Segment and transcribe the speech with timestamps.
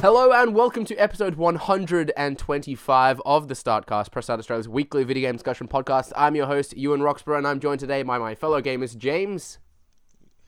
[0.00, 5.34] Hello and welcome to episode 125 of the Startcast, Press Start Australia's weekly video game
[5.36, 6.12] discussion podcast.
[6.16, 9.58] I'm your host, Ewan Roxburgh, and I'm joined today by my fellow gamers James,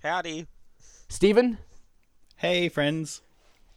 [0.03, 0.47] Howdy.
[1.09, 1.59] Steven,
[2.37, 3.21] Hey, friends.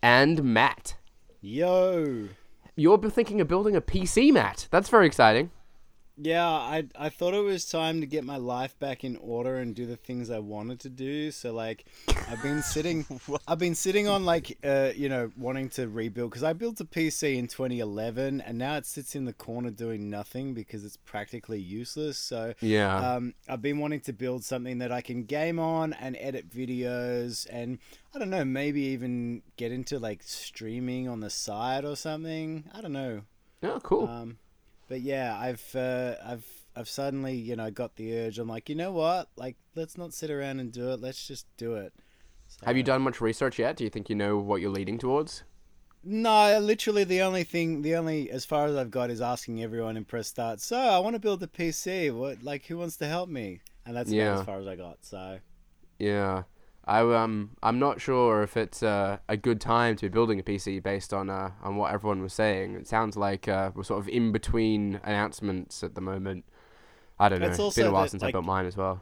[0.01, 0.95] and Matt.
[1.41, 2.29] Yo.
[2.77, 4.67] You're thinking of building a PC, Matt.
[4.71, 5.51] That's very exciting.
[6.17, 9.75] Yeah, I I thought it was time to get my life back in order and
[9.75, 11.29] do the things I wanted to do.
[11.31, 11.85] So like,
[12.29, 13.05] I've been sitting,
[13.47, 16.85] I've been sitting on like, uh, you know, wanting to rebuild because I built a
[16.85, 21.59] PC in 2011 and now it sits in the corner doing nothing because it's practically
[21.59, 22.17] useless.
[22.17, 22.95] So Yeah.
[23.15, 27.45] um, I've been wanting to build something that I can game on and edit videos
[27.49, 27.77] and
[28.13, 32.69] I don't know, maybe even get into like streaming on the side or something.
[32.73, 33.23] I don't know.
[33.63, 34.07] oh, cool.
[34.07, 34.37] Um,
[34.87, 38.39] but yeah, I've uh, I've I've suddenly you know got the urge.
[38.39, 39.29] I'm like, you know what?
[39.35, 40.99] Like, let's not sit around and do it.
[41.01, 41.93] Let's just do it.
[42.47, 43.75] So- Have you done much research yet?
[43.77, 45.43] Do you think you know what you're leading towards?
[46.03, 49.97] No, literally the only thing, the only as far as I've got is asking everyone
[49.97, 50.61] in press start.
[50.61, 52.15] So I want to build a PC.
[52.15, 53.61] What like who wants to help me?
[53.87, 54.39] And that's about Yeah.
[54.39, 54.99] as far as I got.
[55.03, 55.39] So
[55.97, 56.43] Yeah.
[56.87, 60.43] I um I'm not sure if it's uh, a good time to be building a
[60.43, 62.75] PC based on uh, on what everyone was saying.
[62.75, 66.45] It sounds like uh, we're sort of in between announcements at the moment.
[67.19, 67.47] I don't know.
[67.47, 69.01] It's It's been a while that, since I like- built mine as well.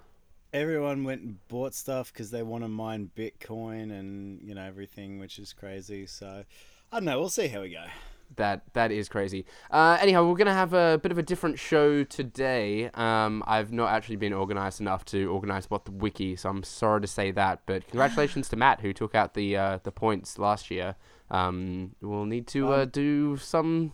[0.54, 5.20] everyone went and bought stuff because they want to mine Bitcoin and you know everything,
[5.20, 6.06] which is crazy.
[6.06, 6.46] So
[6.92, 7.20] I don't know.
[7.20, 7.84] We'll see how we go.
[8.38, 9.46] That that is crazy.
[9.72, 12.90] Uh, anyhow, we're gonna have a bit of a different show today.
[12.94, 17.02] Um, I've not actually been organised enough to organise what the wiki, so I'm sorry
[17.02, 17.62] to say that.
[17.66, 20.96] But congratulations to Matt who took out the uh, the points last year.
[21.32, 23.94] Um, we'll need to uh, Um, do some.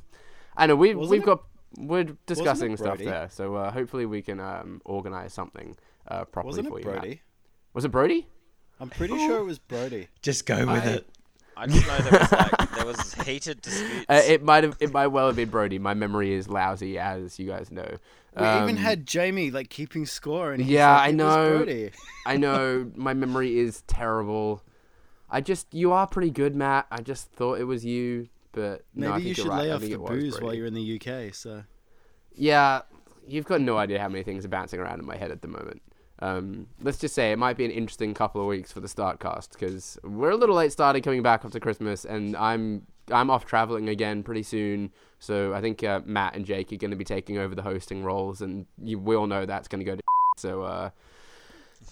[0.58, 1.44] I know we wasn't we've got
[1.78, 5.76] we're discussing stuff there, so uh, hopefully we can um, organise something
[6.08, 6.92] uh, properly Wasn't for it you.
[6.92, 7.02] Matt.
[7.02, 7.22] Brody?
[7.74, 8.28] Was it Brody?
[8.80, 10.08] I'm pretty sure it was Brody.
[10.22, 11.10] Just go with I- it.
[11.60, 14.06] I just know there was like there was heated disputes.
[14.10, 15.80] Uh, it might have it might well have been Brody.
[15.80, 17.98] My memory is lousy, as you guys know.
[18.40, 21.58] We even Um, had Jamie like keeping score, and he's Yeah, like, I know.
[21.58, 21.92] Brody."
[22.26, 24.64] I know my memory is terrible.
[25.30, 26.88] I just you are pretty good, Matt.
[26.92, 29.62] I just thought it was you, but no, I Maybe think you should right.
[29.64, 31.34] lay off think the booze while you're in the UK.
[31.36, 31.64] So
[32.36, 32.82] Yeah,
[33.28, 35.48] you've got no idea how many things are bouncing around in my head at the
[35.48, 35.82] moment.
[36.22, 39.20] Um, let's just say it might be an interesting couple of weeks for the start
[39.20, 43.46] cast because we're a little late starting coming back after Christmas, and I'm I'm off
[43.46, 44.92] traveling again pretty soon.
[45.20, 48.04] So I think uh, Matt and Jake are going to be taking over the hosting
[48.04, 50.02] roles, and you, we all know that's going to go to.
[50.38, 50.92] So uh,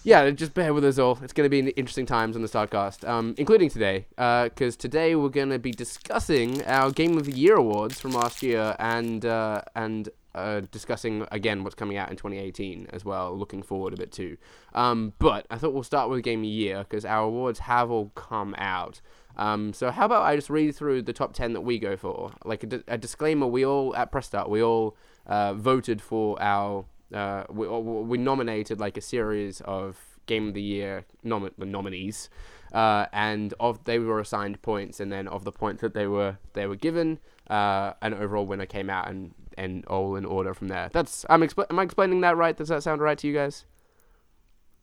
[0.04, 1.18] yeah, just bear with us all.
[1.22, 5.28] It's going to be interesting times on the Startcast, um, including today, because today we're
[5.28, 9.60] going to be discussing our Game of the Year awards from last year and uh,
[9.74, 13.36] and uh, discussing again what's coming out in 2018 as well.
[13.36, 14.36] Looking forward a bit too.
[14.74, 17.90] Um, but I thought we'll start with Game of the Year because our awards have
[17.90, 19.00] all come out.
[19.36, 22.32] Um, so how about I just read through the top 10 that we go for?
[22.44, 24.96] Like a disclaimer, we all at Press Start, we all
[25.26, 30.62] uh, voted for our uh, we, we nominated like a series of Game of the
[30.62, 32.28] Year nom- nominees,
[32.72, 36.38] uh, and of they were assigned points, and then of the points that they were
[36.52, 40.68] they were given, uh, an overall winner came out, and and all in order from
[40.68, 40.88] there.
[40.92, 42.56] That's I'm expl- am I explaining that right?
[42.56, 43.64] Does that sound right to you guys?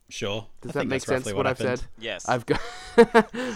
[0.09, 0.45] Sure.
[0.61, 1.25] Does I that make sense?
[1.25, 1.81] roughly What, I've said.
[1.97, 2.27] yes.
[2.29, 2.61] I've got.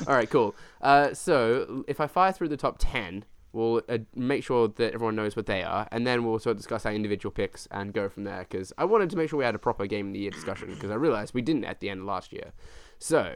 [0.08, 0.56] All right, cool.
[0.81, 5.16] Uh, so if I fire through the top ten, we'll uh, make sure that everyone
[5.16, 8.09] knows what they are, and then we'll sort of discuss our individual picks and go
[8.09, 8.40] from there.
[8.50, 10.74] Because I wanted to make sure we had a proper game of the year discussion
[10.74, 12.52] because I realized we didn't at the end of last year.
[12.97, 13.35] So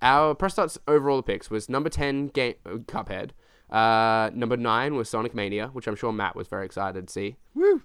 [0.00, 3.30] our press starts overall picks was number ten, game uh, Cuphead.
[3.70, 7.36] Uh, number nine was Sonic Mania, which I'm sure Matt was very excited to see.
[7.54, 7.82] Woo!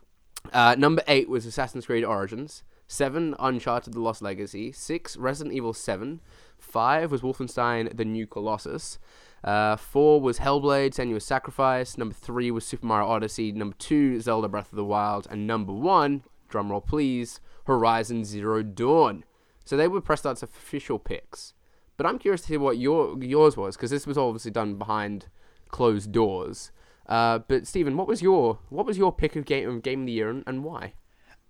[0.54, 2.64] Uh, number eight was Assassin's Creed Origins.
[2.88, 4.72] Seven, Uncharted: The Lost Legacy.
[4.72, 6.22] Six, Resident Evil Seven.
[6.58, 9.00] Five was Wolfenstein: The New Colossus.
[9.44, 11.98] Uh, four was Hellblade: Senua's Sacrifice.
[11.98, 13.52] Number three was Super Mario Odyssey.
[13.52, 19.24] Number two, Zelda: Breath of the Wild, and number one, drumroll please, Horizon Zero Dawn.
[19.66, 21.54] So they were Press Start's official picks.
[21.96, 25.28] But I'm curious to hear what your yours was because this was obviously done behind
[25.70, 26.72] closed doors.
[27.08, 30.06] Uh, but Steven, what was your what was your pick of game of game of
[30.06, 30.94] the year and, and why?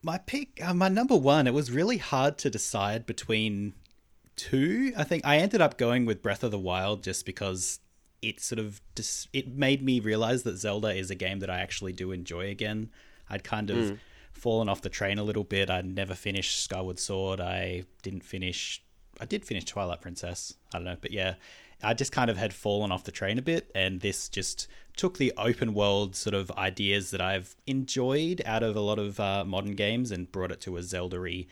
[0.02, 3.74] My pick, uh, my number one, it was really hard to decide between
[4.38, 4.94] two.
[4.96, 7.80] I think I ended up going with Breath of the Wild just because
[8.22, 11.60] it sort of dis- it made me realize that Zelda is a game that I
[11.60, 12.90] actually do enjoy again.
[13.30, 14.00] I'd kind of
[14.32, 15.70] fallen off the train a little bit.
[15.70, 17.42] I'd never finished Skyward Sword.
[17.42, 18.82] I didn't finish.
[19.20, 20.54] I did finish Twilight Princess.
[20.74, 21.36] I don't know, but yeah,
[21.82, 24.68] I just kind of had fallen off the train a bit, and this just
[24.98, 29.20] took the open world sort of ideas that I've enjoyed out of a lot of
[29.20, 31.46] uh, modern games and brought it to a Zelda-y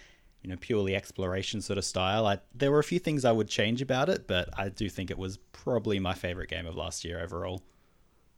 [0.47, 2.25] you know purely exploration sort of style.
[2.25, 5.11] I there were a few things I would change about it, but I do think
[5.11, 7.63] it was probably my favorite game of last year overall.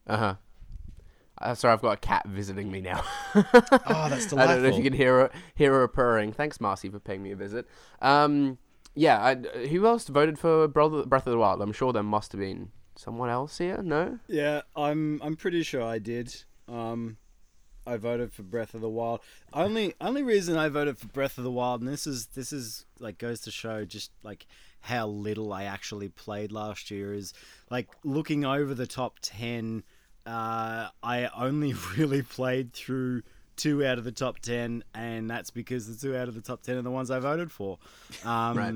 [0.08, 0.36] Uh-huh.
[1.42, 3.02] Uh, sorry, I've got a cat visiting me now.
[3.36, 3.44] Oh,
[4.10, 4.40] that's delightful.
[4.40, 6.34] I don't know if you can hear her, hear her purring.
[6.34, 7.66] Thanks, Marcy, for paying me a visit.
[8.02, 8.58] Um,
[8.96, 11.62] yeah, I, who else voted for Breath Breath of the Wild?
[11.62, 13.82] I'm sure there must have been someone else here.
[13.82, 14.20] No.
[14.28, 16.36] Yeah, I'm I'm pretty sure I did.
[16.68, 17.18] Um,
[17.88, 19.22] I voted for Breath of the Wild.
[19.54, 22.86] Only only reason I voted for Breath of the Wild, and this is this is
[23.00, 24.46] like goes to show just like
[24.82, 27.34] how little I actually played last year is
[27.70, 29.84] like looking over the top ten.
[30.26, 33.24] Uh, I only really played through
[33.60, 36.62] two out of the top ten, and that's because the two out of the top
[36.64, 37.78] ten are the ones I voted for.
[38.26, 38.76] Um, Right.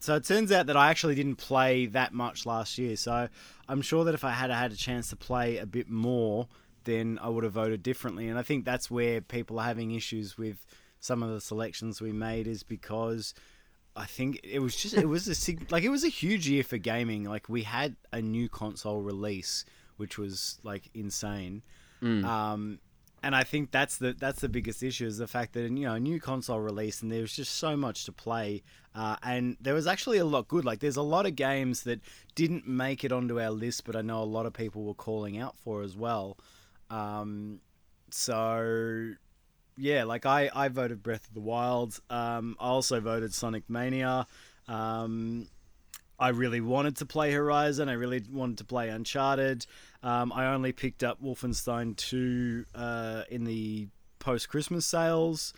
[0.00, 2.94] So it turns out that I actually didn't play that much last year.
[2.96, 3.28] So
[3.68, 6.46] I'm sure that if I had had a chance to play a bit more,
[6.84, 8.28] then I would have voted differently.
[8.28, 10.64] And I think that's where people are having issues with
[11.00, 13.34] some of the selections we made is because
[13.96, 16.62] I think it was just it was a sig- like it was a huge year
[16.62, 17.24] for gaming.
[17.24, 19.64] Like we had a new console release,
[19.96, 21.62] which was like insane.
[22.24, 22.78] Um,
[23.22, 25.94] and I think that's the that's the biggest issue is the fact that you know
[25.94, 28.62] a new console release and there was just so much to play,
[28.94, 30.64] uh, and there was actually a lot good.
[30.64, 32.00] Like there's a lot of games that
[32.34, 35.38] didn't make it onto our list, but I know a lot of people were calling
[35.38, 36.38] out for as well.
[36.90, 37.60] Um,
[38.10, 39.12] so
[39.76, 42.00] yeah, like I I voted Breath of the Wild.
[42.10, 44.26] Um, I also voted Sonic Mania.
[44.68, 45.48] Um,
[46.18, 47.88] I really wanted to play Horizon.
[47.88, 49.66] I really wanted to play Uncharted.
[50.02, 53.88] Um, I only picked up Wolfenstein 2 uh, in the
[54.18, 55.52] post Christmas sales.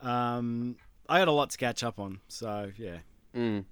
[0.00, 0.76] Um,
[1.08, 2.98] I had a lot to catch up on, so yeah.
[3.34, 3.64] Mm.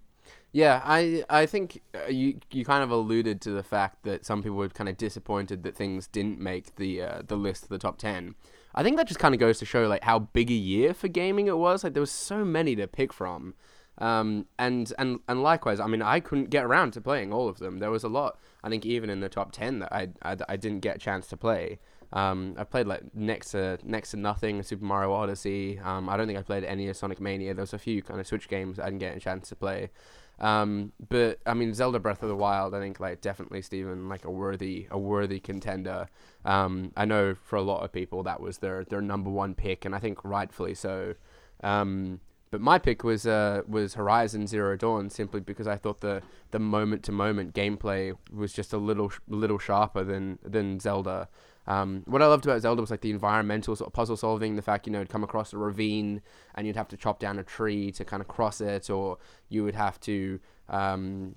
[0.52, 4.42] Yeah, I I think uh, you you kind of alluded to the fact that some
[4.42, 7.78] people were kind of disappointed that things didn't make the uh, the list of the
[7.78, 8.36] top ten.
[8.74, 11.08] I think that just kind of goes to show like how big a year for
[11.08, 11.84] gaming it was.
[11.84, 13.54] Like there was so many to pick from,
[13.98, 17.58] um, and and and likewise, I mean, I couldn't get around to playing all of
[17.58, 17.78] them.
[17.78, 18.38] There was a lot.
[18.62, 21.26] I think even in the top ten that I I, I didn't get a chance
[21.28, 21.78] to play.
[22.12, 25.78] Um, I played like next to next to nothing Super Mario Odyssey.
[25.80, 27.54] Um, I don't think I played any of Sonic Mania.
[27.54, 29.90] There was a few kind of Switch games I didn't get a chance to play.
[30.40, 34.24] Um, but I mean, Zelda Breath of the Wild, I think like definitely Steven like
[34.24, 36.08] a worthy a worthy contender.
[36.44, 39.84] Um, I know for a lot of people that was their their number one pick,
[39.84, 41.14] and I think rightfully so.
[41.62, 42.20] Um,
[42.54, 46.22] but my pick was uh, was Horizon Zero Dawn simply because I thought the
[46.52, 51.28] the moment to moment gameplay was just a little little sharper than than Zelda.
[51.66, 54.62] Um, what I loved about Zelda was like the environmental sort of puzzle solving, the
[54.62, 56.22] fact you know you'd come across a ravine
[56.54, 59.18] and you'd have to chop down a tree to kind of cross it, or
[59.48, 61.34] you would have to um,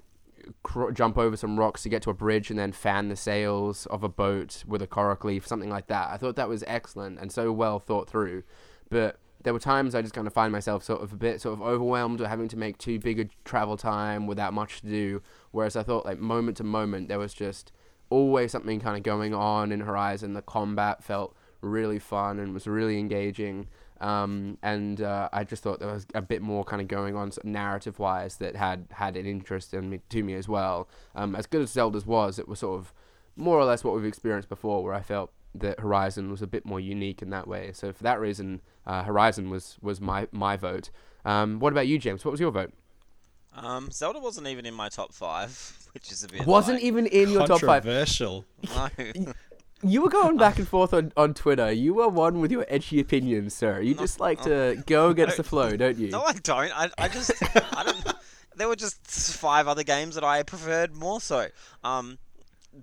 [0.61, 3.87] cr- jump over some rocks to get to a bridge and then fan the sails
[3.87, 6.11] of a boat with a coracle leaf, something like that.
[6.11, 8.43] I thought that was excellent and so well thought through.
[8.91, 11.53] But there were times I just kind of find myself sort of a bit sort
[11.53, 15.21] of overwhelmed or having to make too big a travel time without much to do.
[15.51, 17.71] Whereas I thought like moment to moment there was just
[18.09, 20.33] always something kind of going on in Horizon.
[20.33, 23.67] The combat felt really fun and was really engaging.
[23.99, 27.31] Um, and uh, I just thought there was a bit more kind of going on
[27.31, 30.87] sort of narrative wise that had had an interest in me to me as well.
[31.15, 32.93] Um, as good as Zelda's was, it was sort of
[33.35, 36.65] more or less what we've experienced before, where I felt that Horizon was a bit
[36.65, 37.71] more unique in that way.
[37.73, 40.89] So for that reason, uh, Horizon was was my my vote.
[41.25, 42.23] Um, what about you, James?
[42.23, 42.73] What was your vote?
[43.55, 46.45] Um, Zelda wasn't even in my top five, which is a bit.
[46.45, 47.83] Wasn't like, even in your top five.
[47.83, 48.45] Controversial.
[48.75, 48.89] No.
[49.83, 51.71] You were going back and forth on, on Twitter.
[51.71, 53.79] You were one with your edgy opinions, sir.
[53.79, 54.73] You No, just like no.
[54.73, 56.09] to go against the flow, don't you?
[56.09, 56.71] no, I don't.
[56.75, 58.15] I, I just, I don't.
[58.55, 61.49] There were just five other games that I preferred more so.
[61.83, 62.17] Um,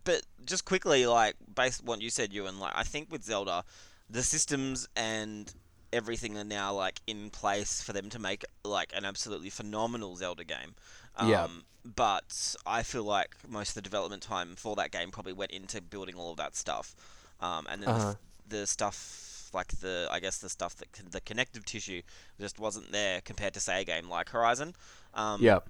[0.04, 3.64] but just quickly, like based on what you said, Ewan, like I think with Zelda,
[4.10, 5.52] the systems and
[5.92, 10.44] everything are now like in place for them to make like an absolutely phenomenal Zelda
[10.44, 10.74] game.
[11.16, 11.48] Um, Yeah.
[11.84, 15.82] But I feel like most of the development time for that game probably went into
[15.82, 16.96] building all of that stuff,
[17.40, 18.14] um, and then the- Uh-huh.
[18.48, 22.02] the stuff like the I guess the stuff that the connective tissue
[22.40, 24.74] just wasn't there compared to say a game like Horizon.
[25.12, 25.60] Um, yeah.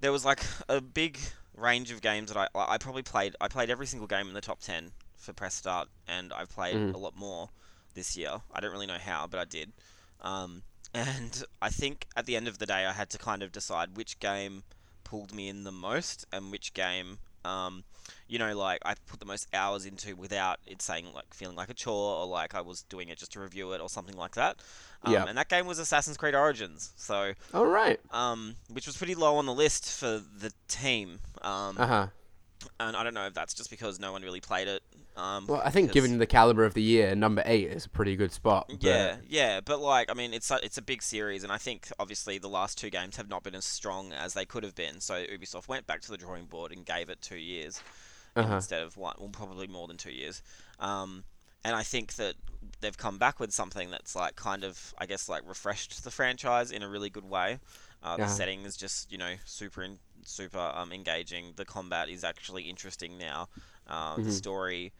[0.00, 1.18] there was like a big
[1.56, 3.36] range of games that I I probably played.
[3.40, 6.76] I played every single game in the top ten for press start, and I've played
[6.76, 6.94] Mhm.
[6.94, 7.50] a lot more
[7.94, 8.42] this year.
[8.52, 9.72] I don't really know how, but I did.
[10.20, 10.62] Um,
[10.94, 13.96] and I think at the end of the day, I had to kind of decide
[13.96, 14.64] which game
[15.02, 17.84] pulled me in the most and which game, um,
[18.28, 21.70] you know, like I put the most hours into without it saying like feeling like
[21.70, 24.34] a chore or like I was doing it just to review it or something like
[24.34, 24.56] that.
[25.02, 25.24] Um, Yeah.
[25.26, 26.92] And that game was Assassin's Creed Origins.
[26.96, 28.00] So All right.
[28.10, 31.20] um, which was pretty low on the list for the team.
[31.42, 32.06] Um, Uh huh.
[32.80, 34.82] And I don't know if that's just because no one really played it.
[35.16, 37.88] Um, Well, I think because- given the caliber of the year, number eight is a
[37.88, 38.66] pretty good spot.
[38.68, 41.58] but- Yeah, yeah, but like I mean, it's a, it's a big series, and I
[41.58, 44.74] think obviously the last two games have not been as strong as they could have
[44.74, 45.00] been.
[45.00, 47.80] So Ubisoft went back to the drawing board and gave it two years
[48.36, 48.54] Uh-huh.
[48.56, 50.42] instead of one, well, probably more than two years.
[50.80, 51.24] Um,
[51.62, 52.34] and I think that
[52.80, 56.70] they've come back with something that's like kind of, I guess, like refreshed the franchise
[56.72, 57.60] in a really good way.
[58.04, 58.34] Uh, the Uh-huh.
[58.36, 61.54] setting is just you know super in, super um, engaging.
[61.56, 63.48] The combat is actually interesting now.
[63.88, 64.24] Uh, Mm-hmm.
[64.24, 64.92] The story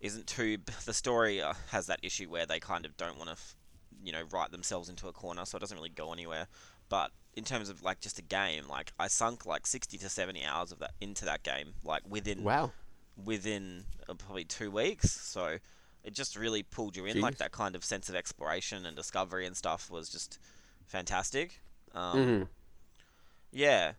[0.00, 0.58] isn't too.
[0.86, 3.56] The story uh, has that issue where they kind of don't want to, f-
[4.02, 6.46] you know, write themselves into a corner, so it doesn't really go anywhere.
[6.88, 10.44] But in terms of like just a game, like I sunk like sixty to seventy
[10.44, 12.72] hours of that into that game, like within Wow.
[13.16, 15.10] within uh, probably two weeks.
[15.10, 15.58] So
[16.04, 17.20] it just really pulled you in.
[17.20, 20.38] Like that kind of sense of exploration and discovery and stuff was just
[20.86, 21.60] fantastic.
[21.94, 22.42] Um, hmm
[23.52, 23.92] Yeah.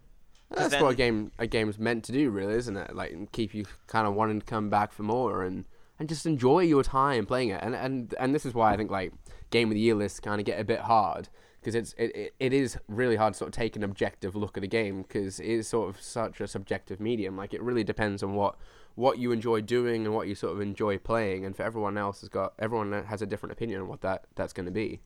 [0.52, 2.96] That's what a game a game's meant to do, really, isn't it?
[2.96, 5.66] Like keep you kind of wanting to come back for more and
[6.00, 7.62] and just enjoy your time playing it.
[7.64, 9.14] And and and this is why I think like
[9.50, 12.36] game of the year lists kind of get a bit hard because it's it, it,
[12.40, 15.40] it is really hard to sort of take an objective look at a game because
[15.40, 17.36] it is sort of such a subjective medium.
[17.36, 18.56] Like it really depends on what
[18.94, 21.44] what you enjoy doing and what you sort of enjoy playing.
[21.44, 24.54] And for everyone else has got everyone has a different opinion on what that that's
[24.54, 25.00] going to be.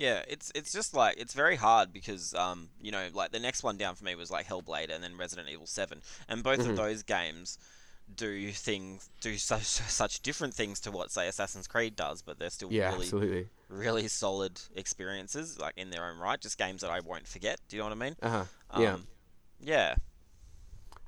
[0.00, 3.62] Yeah, it's it's just like it's very hard because um you know like the next
[3.62, 6.70] one down for me was like Hellblade and then Resident Evil Seven, and both Mm-hmm.
[6.70, 7.58] of those games
[8.14, 12.50] do things do such such different things to what say Assassin's Creed does, but they're
[12.50, 13.48] still Yeah, really absolutely.
[13.68, 17.60] really solid experiences like in their own right, just games that I won't forget.
[17.68, 18.16] Do you know what I mean?
[18.22, 18.44] Uh huh.
[18.74, 18.94] yeah.
[18.94, 19.06] Um,
[19.60, 19.96] yeah.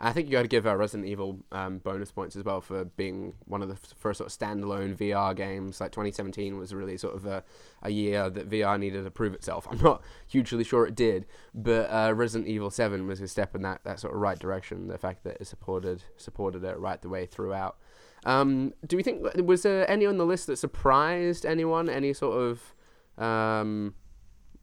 [0.05, 2.85] I think you got to give uh, Resident Evil um, bonus points as well for
[2.85, 5.81] being one of the f- first sort of standalone VR games.
[5.81, 7.45] Like 2017 was really sort of a,
[7.83, 9.69] a year that VR needed to prove itself.
[9.71, 13.63] I'm not hugely sure it did, but uh, Resident Evil 7 was a step in
[13.63, 14.89] that, that sort of right direction.
[14.89, 17.77] The fact that it supported supported it right the way throughout.
[18.25, 21.89] Um, do we think was there any on the list that surprised anyone?
[21.89, 23.95] Any sort of um,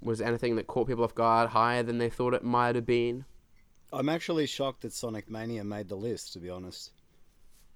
[0.01, 3.23] was anything that caught people off guard higher than they thought it might have been?
[3.91, 6.33] I'm actually shocked that Sonic Mania made the list.
[6.33, 6.91] To be honest.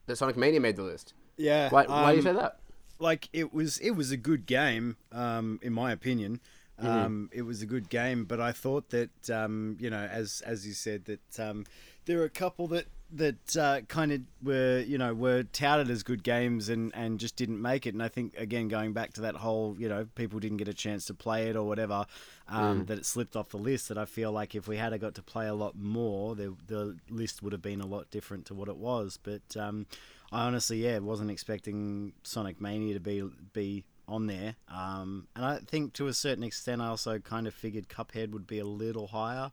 [0.06, 1.14] That Sonic Mania made the list.
[1.38, 1.70] Yeah.
[1.70, 2.60] Why, why do you um, say that?
[3.00, 6.40] like it was it was a good game um, in my opinion
[6.80, 10.66] um, it was a good game but i thought that um, you know as as
[10.66, 11.66] you said that um,
[12.06, 16.04] there are a couple that that uh, kind of were you know were touted as
[16.04, 19.22] good games and and just didn't make it and i think again going back to
[19.22, 22.06] that whole you know people didn't get a chance to play it or whatever
[22.50, 25.16] um, that it slipped off the list that i feel like if we had got
[25.16, 28.54] to play a lot more the the list would have been a lot different to
[28.54, 29.86] what it was but um,
[30.34, 34.56] I honestly, yeah, wasn't expecting Sonic Mania to be be on there.
[34.68, 38.48] Um, and I think to a certain extent, I also kind of figured Cuphead would
[38.48, 39.52] be a little higher.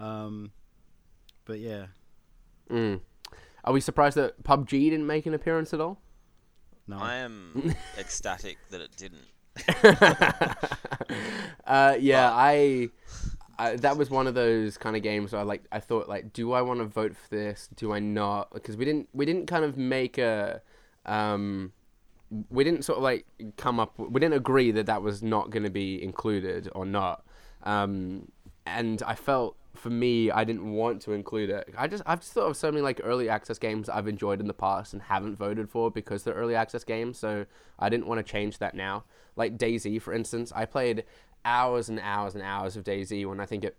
[0.00, 0.50] Um,
[1.44, 1.86] but yeah,
[2.70, 3.00] Mm.
[3.64, 6.00] Are we surprised that PUBG didn't make an appearance at all?
[6.86, 6.98] no.
[6.98, 9.26] I am ecstatic that it didn't.
[11.66, 12.90] uh, yeah, I,
[13.58, 16.32] I that was one of those kind of games where I like I thought like,
[16.32, 17.68] do I want to vote for this?
[17.74, 18.52] Do I not?
[18.52, 20.60] Because we didn't we didn't kind of make a
[21.06, 21.72] um
[22.50, 25.62] we didn't sort of like come up we didn't agree that that was not going
[25.62, 27.24] to be included or not
[27.62, 28.26] um
[28.66, 32.32] and i felt for me i didn't want to include it i just i've just
[32.32, 35.36] thought of so many like early access games i've enjoyed in the past and haven't
[35.36, 37.46] voted for because they're early access games so
[37.78, 39.04] i didn't want to change that now
[39.36, 41.04] like DayZ for instance i played
[41.44, 43.76] hours and hours and hours of DayZ when i think it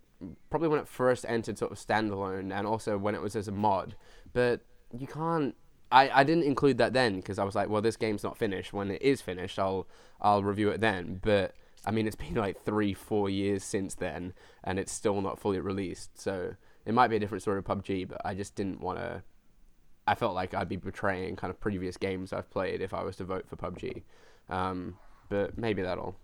[0.49, 3.51] probably when it first entered sort of standalone and also when it was as a
[3.51, 3.95] mod
[4.33, 4.61] but
[4.97, 5.55] you can't
[5.91, 8.73] I, I didn't include that then because I was like, well, this game's not finished.
[8.73, 9.87] When it is finished, I'll
[10.19, 11.19] I'll review it then.
[11.23, 15.39] But I mean, it's been like three, four years since then, and it's still not
[15.39, 16.19] fully released.
[16.19, 16.55] So
[16.85, 19.23] it might be a different story of PUBG, but I just didn't want to.
[20.05, 23.17] I felt like I'd be betraying kind of previous games I've played if I was
[23.17, 24.03] to vote for PUBG.
[24.49, 24.97] Um,
[25.29, 26.15] but maybe that'll.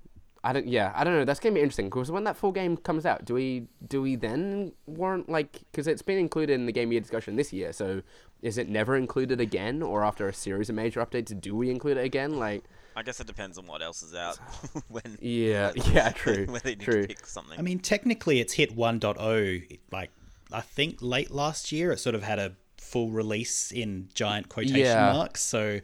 [0.45, 0.67] I don't.
[0.67, 1.25] Yeah, I don't know.
[1.25, 4.15] That's gonna be interesting because when that full game comes out, do we do we
[4.17, 7.71] then warrant like because it's been included in the game year discussion this year?
[7.71, 8.01] So
[8.41, 11.97] is it never included again, or after a series of major updates, do we include
[11.97, 12.37] it again?
[12.37, 14.37] Like, I guess it depends on what else is out.
[14.89, 17.01] when yeah, when- yeah, true, when they need true.
[17.03, 17.57] to pick something.
[17.57, 19.79] I mean, technically, it's hit 1.0.
[19.91, 20.11] Like,
[20.51, 24.77] I think late last year, it sort of had a full release in giant quotation
[24.77, 25.11] Yeah.
[25.13, 25.41] marks.
[25.41, 25.79] So,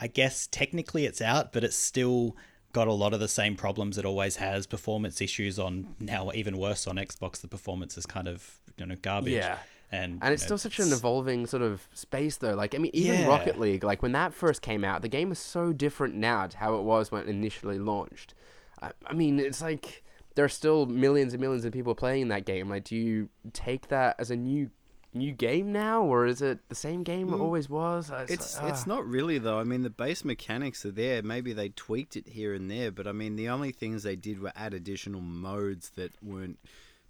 [0.00, 2.36] I guess technically it's out, but it's still
[2.72, 4.66] got a lot of the same problems it always has.
[4.66, 7.40] Performance issues on now, even worse on Xbox.
[7.40, 9.32] The performance is kind of you know garbage.
[9.32, 9.58] Yeah.
[9.94, 12.54] And And it's you still know, such an evolving sort of space, though.
[12.54, 13.26] Like, I mean, even Yeah.
[13.28, 16.56] Rocket League, like when that first came out, the game is so different now to
[16.56, 18.34] how it was when it initially launched.
[18.82, 20.02] I, I mean, it's like
[20.34, 22.68] there are still millions and millions of people playing that game.
[22.68, 24.70] Like, do you take that as a new
[25.16, 28.10] new game now, or is it the same game it always was?
[28.10, 28.88] Uh, It's like, it's ah.
[28.88, 29.60] not really though.
[29.60, 31.22] I mean, the base mechanics are there.
[31.22, 34.40] Maybe they tweaked it here and there, but I mean, the only things they did
[34.40, 36.58] were add additional modes that weren't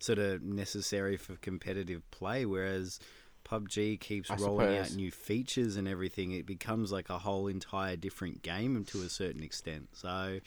[0.05, 2.45] sort of necessary for competitive play.
[2.45, 3.01] Whereas
[3.45, 6.33] PUBG keeps I rolling out new features and everything.
[6.33, 9.89] It becomes like a whole entire different game to a certain extent.
[9.93, 10.41] So,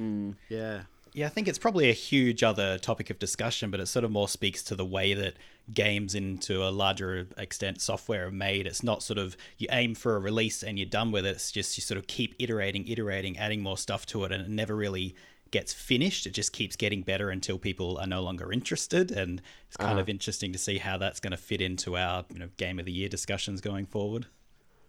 [0.00, 0.36] Mm.
[0.48, 0.82] yeah.
[1.16, 4.10] Yeah, I think it's probably a huge other topic of discussion, but it sort of
[4.10, 5.34] more speaks to the way that
[5.72, 8.66] games, into a larger extent, software are made.
[8.66, 11.36] It's not sort of you aim for a release and you're done with it.
[11.36, 14.48] It's just you sort of keep iterating, iterating, adding more stuff to it, and it
[14.48, 15.14] never really
[15.54, 16.26] gets finished.
[16.26, 19.12] It just keeps getting better until people are no longer interested.
[19.12, 22.40] And it's kind of interesting to see how that's going to fit into our you
[22.40, 24.26] know game of the year discussions going forward.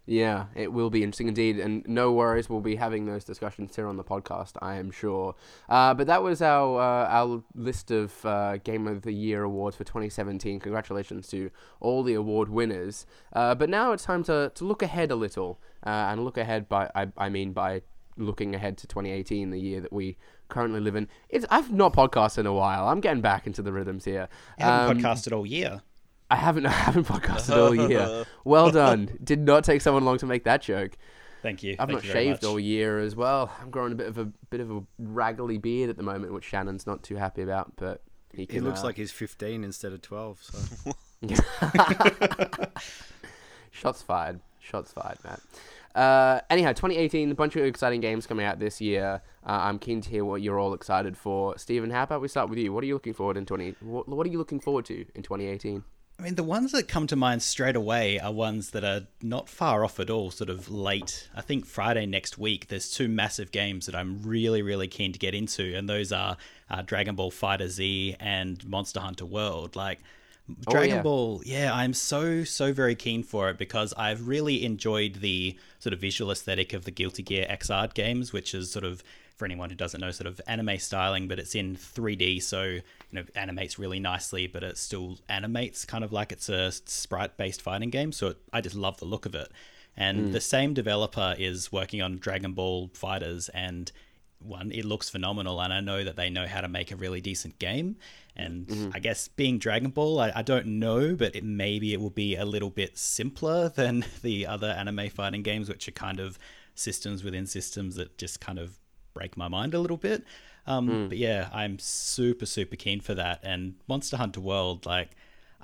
[0.07, 3.88] Yeah, it will be interesting indeed, and no worries, we'll be having those discussions here
[3.88, 5.34] on the podcast, I am sure.
[5.67, 9.75] Uh, but that was our uh, our list of uh, Game of the Year awards
[9.75, 10.60] for 2017.
[10.60, 13.05] Congratulations to all the award winners.
[13.34, 16.67] Uh, but now it's time to, to look ahead a little, uh, and look ahead
[16.67, 17.81] by I, I mean by
[18.17, 20.17] looking ahead to 2018, the year that we
[20.50, 21.07] currently live in.
[21.29, 22.88] It's I've not podcasted in a while.
[22.88, 24.27] I'm getting back into the rhythms here.
[24.60, 25.81] I haven't Um, podcasted all year.
[26.31, 28.25] I haven't I haven't podcasted all year.
[28.43, 29.17] Well done.
[29.24, 30.98] Did not take someone long to make that joke.
[31.41, 31.74] Thank you.
[31.74, 33.51] I've Thank not you shaved all year as well.
[33.62, 36.43] I'm growing a bit of a bit of a raggly beard at the moment, which
[36.45, 37.74] Shannon's not too happy about.
[37.75, 40.43] But he, He can, looks uh, like he's 15 instead of 12.
[40.43, 40.93] So.
[43.72, 44.39] shots fired.
[44.60, 45.39] Shots fired, Matt.
[45.96, 49.22] Uh, anyhow, 2018, a bunch of exciting games coming out this year.
[49.46, 51.58] Uh, I'm keen to hear what you're all excited for.
[51.58, 52.74] Steven, how about we start with you?
[52.74, 53.75] What are you looking forward in 20?
[53.80, 55.84] What, what are you looking forward to in 2018?
[56.18, 59.50] I mean, the ones that come to mind straight away are ones that are not
[59.50, 61.30] far off at all, sort of late.
[61.36, 65.20] I think Friday next week, there's two massive games that I'm really, really keen to
[65.20, 66.38] get into, and those are
[66.70, 69.75] uh, Dragon Ball FighterZ and Monster Hunter World.
[69.75, 70.00] Like,
[70.68, 71.02] Oh, Dragon yeah.
[71.02, 75.94] Ball, yeah, I'm so, so very keen for it because I've really enjoyed the sort
[75.94, 79.04] of visual aesthetic of the Guilty Gear Xrd games, which is sort of,
[79.36, 82.82] for anyone who doesn't know, sort of anime styling, but it's in 3D, so, you
[83.12, 87.62] know, animates really nicely, but it still animates kind of like it's a sprite based
[87.62, 88.12] fighting game.
[88.12, 89.51] So it, I just love the look of it.
[89.98, 90.31] And hmm.
[90.31, 93.92] the same developer is working on Dragon Ball FighterZ, and
[94.39, 97.21] one, it looks phenomenal, and I know that they know how to make a really
[97.21, 97.98] decent game.
[98.35, 102.09] And I guess being Dragon Ball, I, I don't know, but it, maybe it will
[102.09, 106.37] be a little bit simpler than the other anime fighting games, which are kind of
[106.75, 108.77] systems within systems that just kind of
[109.13, 110.24] break my mind a little bit.
[110.67, 113.39] Um, But yeah, I'm super, super keen for that.
[113.43, 115.11] And Monster Hunter World, like,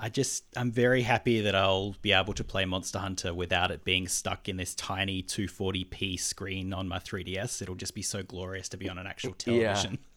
[0.02, 3.84] I just, I'm very happy that I'll be able to play Monster Hunter without it
[3.84, 7.62] being stuck in this tiny 240p screen on my 3DS.
[7.62, 9.92] It'll just be so glorious to be on an actual television.
[9.92, 10.08] Yeah.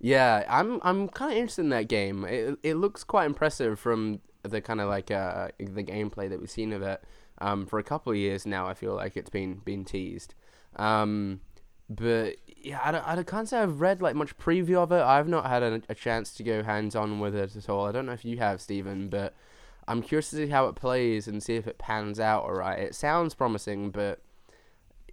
[0.00, 2.26] Yeah, I'm I'm kind of interested in that game.
[2.26, 6.50] It it looks quite impressive from the kind of like uh the gameplay that we've
[6.50, 7.02] seen of it.
[7.38, 10.34] Um, for a couple of years now, I feel like it's been been teased.
[10.76, 11.40] Um,
[11.88, 15.02] but yeah, I, I can't say I've read like much preview of it.
[15.02, 17.86] I've not had a, a chance to go hands on with it at all.
[17.86, 19.34] I don't know if you have, Steven, but
[19.86, 22.78] I'm curious to see how it plays and see if it pans out alright.
[22.78, 24.20] It sounds promising, but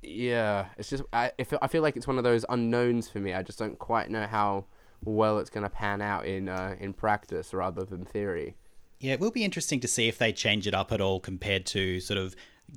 [0.02, 3.34] yeah, it's just I if I feel like it's one of those unknowns for me.
[3.34, 4.66] I just don't quite know how
[5.04, 8.56] well it's going to pan out in uh, in practice rather than theory.
[9.00, 11.66] Yeah, it will be interesting to see if they change it up at all compared
[11.68, 12.36] to sort of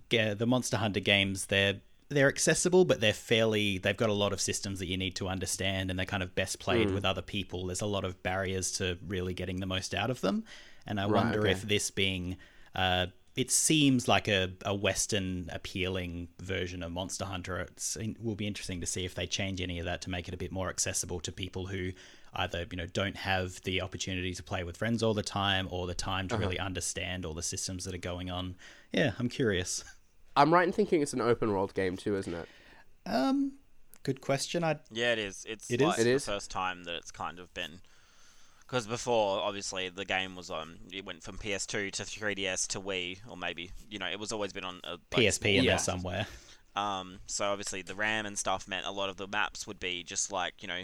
[0.09, 1.47] the Monster Hunter games.
[1.47, 3.79] They're they're accessible, but they're fairly.
[3.79, 6.35] They've got a lot of systems that you need to understand, and they're kind of
[6.35, 7.67] best played with other people.
[7.67, 10.45] There's a lot of barriers to really getting the most out of them,
[10.87, 11.53] and I Right, wonder okay.
[11.53, 12.37] if this being.
[12.75, 17.59] Uh, it seems like a, a Western appealing version of Monster Hunter.
[17.59, 20.29] It's, it will be interesting to see if they change any of that to make
[20.29, 21.91] it a bit more accessible to people who
[22.37, 25.89] either you know don't have the opportunity to play with friends all the time or
[25.89, 28.55] the time to really understand all the systems that are going on.
[28.93, 29.83] Yeah, I'm curious.
[30.37, 32.49] I'm right in thinking it's an open world game too, isn't it?
[33.07, 33.53] Um,
[34.03, 34.65] good question.
[34.65, 35.45] I Yeah, it is.
[35.49, 36.07] It's It like is?
[36.07, 36.25] It the is?
[36.25, 37.81] first time that it's kind of been.
[38.67, 40.79] Because before, obviously, the game was on.
[40.91, 44.53] It went from PS2 to 3DS to Wii, or maybe you know, it was always
[44.53, 45.73] been on a like, PSP in Yeah.
[45.73, 46.27] there somewhere.
[46.77, 50.03] Um, so obviously the RAM and stuff meant a lot of the maps would be
[50.03, 50.83] just like you know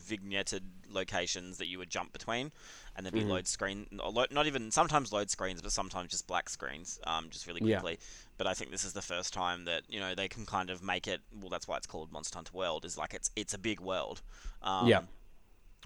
[0.00, 2.50] vignetted locations that you would jump between,
[2.96, 3.30] and there'd be Mm-hmm.
[3.30, 7.60] load screen, not even sometimes load screens, but sometimes just black screens, um, just really
[7.62, 7.76] Yeah.
[7.80, 7.98] quickly.
[8.36, 10.82] But I think this is the first time that you know they can kind of
[10.82, 11.20] make it.
[11.40, 12.84] Well, that's why it's called Monster Hunter World.
[12.84, 14.22] Is like it's it's a big world.
[14.62, 15.00] Um, Yeah.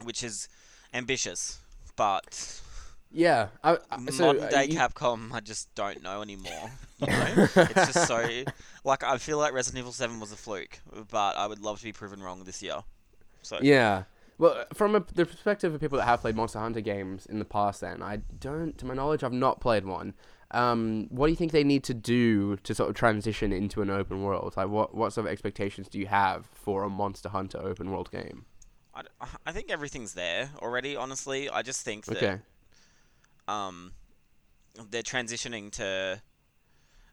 [0.03, 0.49] Which is
[0.95, 1.59] ambitious,
[1.97, 2.61] but
[3.11, 3.49] Yeah.
[3.63, 6.71] I, I, so, modern uh, day you- Capcom, I just don't know anymore.
[7.03, 8.45] You know, it's just so
[8.85, 10.79] like I feel like Resident Evil Seven was a fluke,
[11.11, 12.77] but I would love to be proven wrong this year.
[13.43, 14.05] So Yeah.
[14.39, 17.45] Well, from a, the perspective of people that have played Monster Hunter games in the
[17.45, 20.15] past, then I don't, to my knowledge, I've not played one.
[20.51, 23.91] Um, what do you think they need to do to sort of transition into an
[23.91, 24.55] open world?
[24.57, 28.11] Like, what what sort of expectations do you have for a Monster Hunter open world
[28.11, 28.45] game?
[28.95, 29.03] I,
[29.47, 30.97] I think everything's there already.
[30.97, 32.39] Honestly, I just think that Okay.
[33.49, 33.93] um,
[34.91, 36.21] they're transitioning to,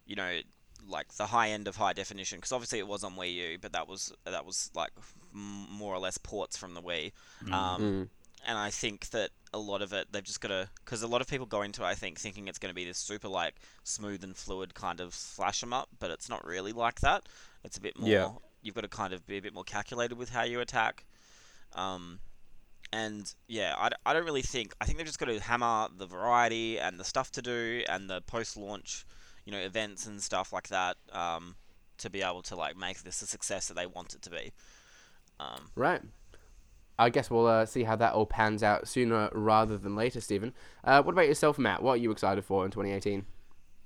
[0.06, 0.40] you know,
[0.88, 2.38] like the high end of high definition.
[2.38, 4.92] Because obviously it was on Wii U, but that was that was like
[5.34, 7.12] m- more or less ports from the Wii.
[7.52, 8.10] Um, Mm.
[8.48, 11.22] and I think that a lot of it they've just got to because a lot
[11.22, 13.56] of people go into it, I think thinking it's going to be this super like
[13.84, 17.28] smooth and fluid kind of slash 'em up, but it's not really like that.
[17.64, 18.10] It's a bit more.
[18.10, 18.30] Yeah.
[18.62, 21.06] You've got to kind of be a bit more calculated with how you attack.
[21.74, 22.20] Um,
[22.92, 24.74] and yeah, I, I don't really think.
[24.82, 28.10] I think they've just got to hammer the variety and the stuff to do and
[28.10, 29.06] the post-launch,
[29.50, 31.56] you know, events and stuff like that um,
[31.98, 34.52] to be able to like make this a success that they want it to be.
[35.40, 36.02] Um, Right.
[37.00, 40.54] I guess we'll uh, see how that all pans out sooner rather than later, Steven.
[40.84, 41.82] Uh, what about yourself, Matt?
[41.82, 43.26] What are you excited for in 2018?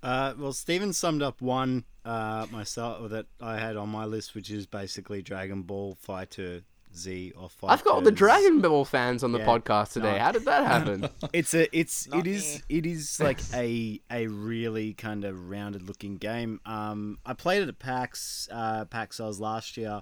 [0.01, 4.49] Uh, well, Steven summed up one uh, myself that I had on my list, which
[4.49, 6.63] is basically Dragon Ball Fighter
[6.95, 7.73] Z or Fighter.
[7.73, 9.45] I've got all the Dragon Ball fans on the Yeah.
[9.45, 10.13] podcast today.
[10.13, 10.19] No.
[10.19, 11.09] How did that happen?
[11.33, 15.83] It's a it's Not it is it is like a a really kind of rounded
[15.83, 16.59] looking game.
[16.65, 20.01] Um, I played it at PAX uh, PAX Aus last year.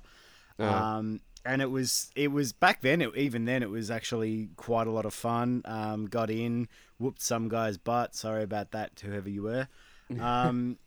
[0.60, 0.84] Uh-huh.
[0.98, 3.02] Um, and it was it was back then.
[3.02, 5.64] It, even then, it was actually quite a lot of fun.
[5.66, 6.68] Um, got in,
[7.00, 8.14] whooped some guy's butt.
[8.16, 9.68] Sorry about that, to whoever you were.
[10.20, 10.78] Um,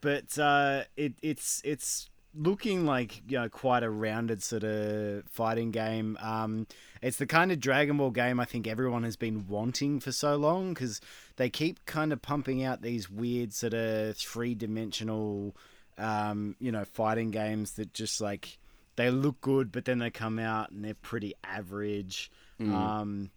[0.00, 5.70] but uh, it it's it's looking like you know quite a rounded sort of fighting
[5.70, 6.16] game.
[6.20, 6.66] Um,
[7.02, 10.36] it's the kind of Dragon Ball game I think everyone has been wanting for so
[10.36, 11.00] long because
[11.36, 15.56] they keep kind of pumping out these weird sort of three dimensional,
[15.98, 18.58] um, you know, fighting games that just like
[18.96, 22.30] they look good, but then they come out and they're pretty average.
[22.74, 23.30] Um,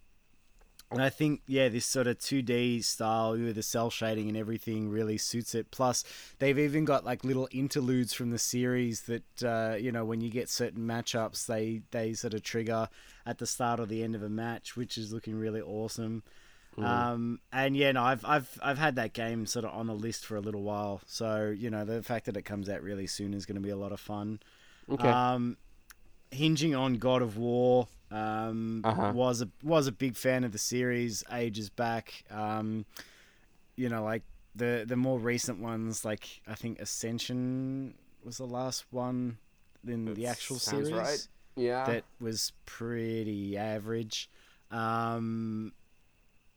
[0.94, 4.90] and I think, yeah, this sort of 2D style with the cell shading and everything
[4.90, 5.72] really suits it.
[5.72, 6.04] Plus,
[6.40, 10.30] they've even got like little interludes from the series that, uh, you know, when you
[10.30, 12.88] get certain matchups, they, they sort of trigger
[13.26, 16.24] at the start or the end of a match, which is looking really awesome.
[16.78, 20.26] Um, and yeah, no, I've, I've, I've had that game sort of on the list
[20.26, 21.02] for a little while.
[21.06, 23.70] So, you know, the fact that it comes out really soon is going to be
[23.70, 24.40] a lot of fun.
[24.90, 25.08] Okay.
[25.08, 25.58] Um,
[26.32, 29.12] hinging on God of War, um, Uh-huh.
[29.14, 32.24] was a was a big fan of the series ages back.
[32.30, 32.86] Um,
[33.76, 34.22] you know, like
[34.56, 39.38] the the more recent ones, like I think Ascension was the last one
[39.86, 41.28] in the actual series right.
[41.56, 41.86] yeah.
[41.86, 44.30] that was pretty average.
[44.72, 45.74] Um,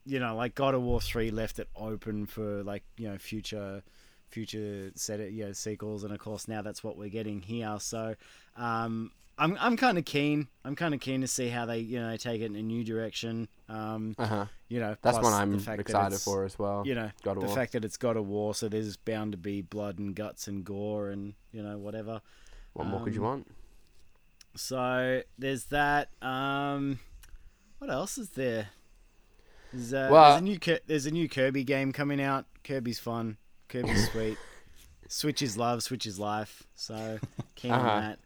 [0.05, 3.83] you know, like God of War three left it open for like you know future
[4.29, 7.77] future set it you know sequels, and of course now that's what we're getting here.
[7.81, 8.15] So,
[8.57, 10.49] um, I'm I'm kind of keen.
[10.65, 12.85] I'm kind of keen to see how they you know take it in a new
[12.85, 13.49] direction.
[13.69, 14.47] Um, uh-huh.
[14.69, 16.83] you know, That's one I'm that excited for as well.
[16.87, 19.61] You know, God the fact that it's got a War, so there's bound to be
[19.61, 22.23] blood and guts and gore and you know whatever.
[22.73, 23.47] what more could you um, want?
[24.57, 26.09] So there's that.
[26.23, 26.99] Um,
[27.79, 28.69] what else is there?
[29.73, 32.47] There's, uh, Well- there's a new there's a new Kirby game coming out.
[32.65, 33.37] Kirby's fun.
[33.69, 34.39] Kirby's sweet.
[35.09, 35.83] Switch is love.
[35.83, 36.63] Switch is life.
[36.75, 37.19] So
[37.55, 37.89] keen Uh-huh.
[37.89, 38.19] on that.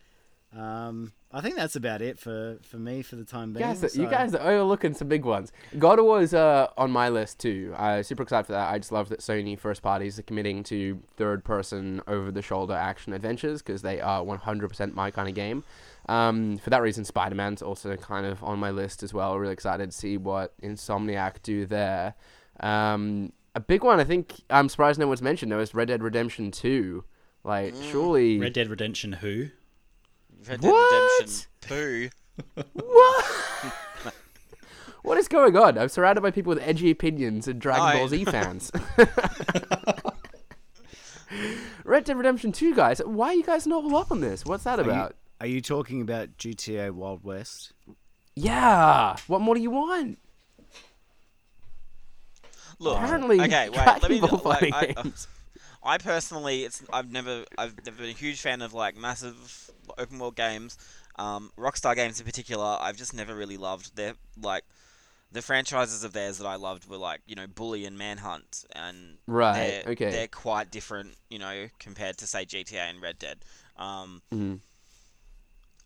[0.56, 3.64] Um, I think that's about it for, for me for the time being.
[3.64, 5.52] Guys, you so- guys are overlooking some big ones.
[5.78, 7.72] God of War is uh, on my list too.
[7.76, 8.68] I'm super excited for that.
[8.68, 12.74] I just love that Sony first parties are committing to third person over the shoulder
[12.74, 15.62] action adventures because they are 100% my kind of game.
[16.08, 19.38] Um, for that reason, Spider Man's also kind of on my list as well.
[19.38, 22.14] Really excited to see what Insomniac do there.
[22.58, 26.02] Um, a big one, I think, I'm surprised no one's mentioned though, is Red Dead
[26.02, 27.04] Redemption 2.
[27.44, 28.38] Like, surely.
[28.38, 29.50] Red Dead Redemption Who?
[30.48, 32.10] Red Dead Redemption 2.
[32.74, 33.24] What?
[35.02, 35.76] what is going on?
[35.78, 38.70] I'm surrounded by people with edgy opinions and Dragon I- Ball Z fans.
[41.84, 43.00] Red Dead Redemption 2, guys.
[43.04, 44.44] Why are you guys not all up on this?
[44.44, 45.16] What's that Are you- about?
[45.40, 47.72] Are you talking about GTA Wild West?
[48.36, 49.16] Yeah.
[49.26, 50.18] What more do you want?
[52.78, 53.78] Look, Apparently, okay, wait.
[54.02, 54.20] Let me.
[54.20, 55.28] Ball Like, fighting I, games.
[55.82, 60.18] I personally, it's I've never I've never been a huge fan of like massive open
[60.18, 60.76] world games,
[61.16, 62.76] um, Rockstar games in particular.
[62.80, 64.64] I've just never really loved their like
[65.32, 69.18] the franchises of theirs that I loved were like you know Bully and Manhunt, and
[69.26, 70.10] Right, they're, okay.
[70.10, 73.38] they're quite different, you know, compared to say GTA and Red Dead.
[73.76, 74.60] Um, Mhm.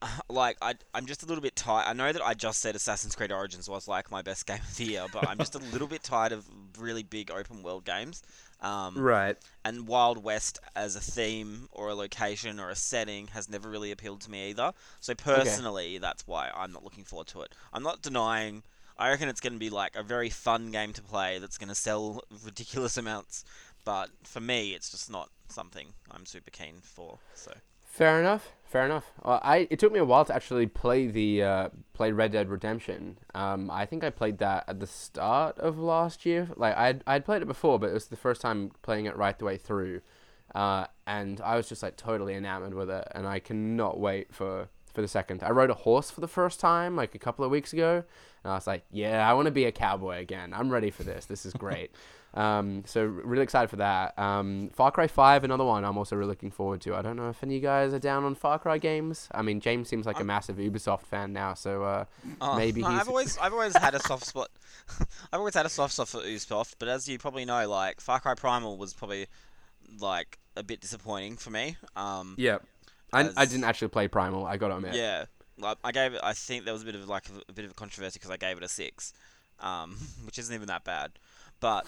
[0.29, 1.87] like I, I'm just a little bit tired.
[1.87, 4.77] I know that I just said Assassin's Creed Origins was like my best game of
[4.77, 6.47] the year, but I'm just a little bit tired of
[6.79, 8.23] really big open world games.
[8.65, 9.37] Um, Right.
[9.65, 13.91] and Wild West as a theme or a location or a setting has never really
[13.93, 14.73] appealed to me either.
[15.01, 17.53] So personally, that's why I'm not looking forward to it.
[17.73, 18.63] I'm not denying.
[18.97, 21.69] I reckon it's going to be like a very fun game to play that's going
[21.69, 23.45] to sell ridiculous amounts.
[23.85, 27.19] but for me, it's just not something I'm super keen for.
[27.35, 27.53] So
[27.85, 28.49] Fair enough.
[28.75, 29.13] Fair enough.
[29.25, 33.19] I it took me a while to actually play the uh, play Red Dead Redemption.
[33.33, 36.49] Um, I think I played that at the start of last year.
[36.57, 39.17] Like I I would played it before, but it was the first time playing it
[39.17, 40.01] right the way through,
[40.57, 44.69] uh, and I was just like totally enamored with it, and I cannot wait for
[44.93, 45.45] for the second.
[45.45, 48.03] I rode a horse for the first time like a couple of weeks ago,
[48.43, 50.53] and I was like, yeah, I want to be a cowboy again.
[50.53, 51.27] I'm ready for this.
[51.27, 51.93] This is great.
[52.35, 54.19] Um, so really excited for that.
[54.19, 56.95] Um, Far Cry Five, another one I'm also really looking forward to.
[56.97, 59.29] I don't know if any of you guys are down on Far Cry games.
[59.33, 62.05] I mean, James seems like a I'm- massive Ubisoft fan now, so uh,
[62.41, 62.89] Oh, maybe no.
[62.89, 64.51] I've always I've always had a soft spot.
[65.33, 68.19] I've always had a soft spot for Ubisoft, but as you probably know, like Far
[68.19, 69.27] Cry Primal was probably
[70.01, 71.77] like a bit disappointing for me.
[71.95, 72.59] Um, yeah,
[73.13, 74.45] I, I didn't actually play Primal.
[74.45, 74.95] I got to admit.
[74.95, 76.21] yeah, like I gave it.
[76.23, 78.37] I think there was a bit of like a, bit of a controversy because I
[78.39, 79.13] gave it a six,
[79.61, 81.13] um, which isn't even that bad.
[81.61, 81.87] But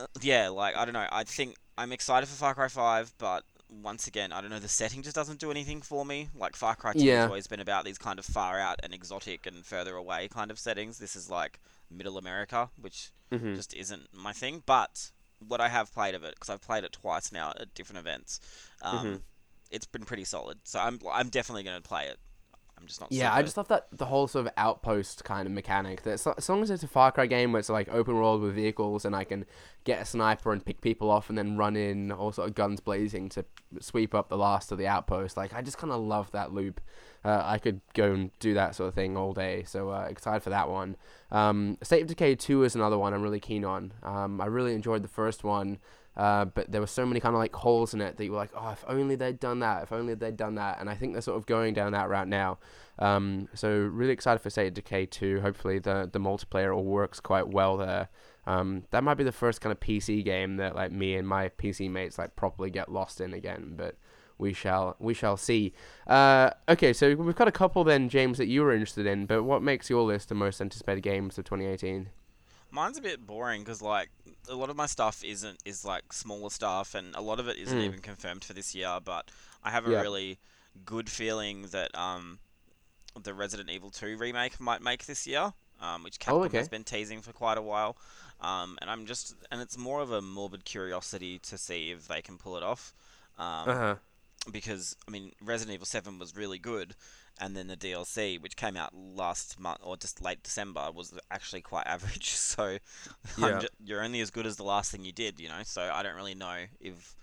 [0.00, 1.06] uh, yeah, like I don't know.
[1.10, 4.58] I think I'm excited for Far Cry Five, but once again, I don't know.
[4.58, 6.28] The setting just doesn't do anything for me.
[6.34, 7.20] Like Far Cry Two Yeah.
[7.22, 10.50] has always been about these kind of far out and exotic and further away kind
[10.50, 10.98] of settings.
[10.98, 11.60] This is like
[11.90, 13.54] Middle America, which Mhm.
[13.56, 14.62] just isn't my thing.
[14.66, 15.10] But
[15.46, 18.40] what I have played of it, because I've played it twice now at different events,
[18.82, 19.20] um, Mhm.
[19.70, 20.58] it's been pretty solid.
[20.64, 22.18] So I'm I'm definitely going to play it.
[22.78, 23.10] I'm just not.
[23.10, 26.02] Yeah, I just love that the whole sort of outpost kind of mechanic.
[26.02, 28.54] That as long as it's a Far Cry game where it's like open world with
[28.54, 29.46] vehicles and I can
[29.84, 32.80] get a sniper and pick people off and then run in, all sort of guns
[32.80, 33.44] blazing to
[33.80, 35.36] sweep up the last of the outpost.
[35.36, 36.80] Like I just kind of love that loop.
[37.24, 39.64] Uh, I could go and do that sort of thing all day.
[39.64, 40.96] So uh, excited for that one.
[41.30, 43.92] Um, State of Decay Two is another one I'm really keen on.
[44.02, 45.78] Um, I really enjoyed the first one.
[46.16, 48.38] Uh, but there were so many kind of like holes in it that you were
[48.38, 50.80] like, oh, if only they'd done that, if only they'd done that.
[50.80, 52.58] And I think they're sort of going down that route now.
[52.98, 55.40] Um, so really excited for State of Decay 2.
[55.40, 58.08] Hopefully the the multiplayer all works quite well there.
[58.46, 61.48] Um, that might be the first kind of PC game that like me and my
[61.48, 63.74] PC mates like properly get lost in again.
[63.76, 63.96] But
[64.38, 65.72] we shall we shall see.
[66.06, 69.26] Uh, okay, so we've got a couple then, James, that you were interested in.
[69.26, 72.08] But what makes your list the most anticipated games of 2018?
[72.74, 74.10] Mine's a bit boring because like
[74.48, 77.56] a lot of my stuff isn't is like smaller stuff, and a lot of it
[77.56, 77.84] isn't Mm.
[77.84, 78.98] even confirmed for this year.
[79.02, 79.30] But
[79.62, 80.02] I have a Yeah.
[80.02, 80.38] really
[80.84, 82.38] good feeling that um,
[83.22, 86.58] the Resident Evil 2 remake might make this year, um, which Capcom Oh, okay.
[86.58, 87.96] has been teasing for quite a while.
[88.40, 92.22] Um, and I'm just and it's more of a morbid curiosity to see if they
[92.22, 92.92] can pull it off.
[93.38, 93.94] Um, Uh huh.
[94.50, 96.94] because I mean Resident Evil Seven was really good,
[97.40, 101.62] and then the DLC, which came out last month or just late December, was actually
[101.62, 102.30] quite average.
[102.30, 102.78] So
[103.36, 103.60] Yeah.
[103.60, 105.62] Ju- you're only as good as the last thing you did, you know.
[105.64, 107.14] So I don't really know if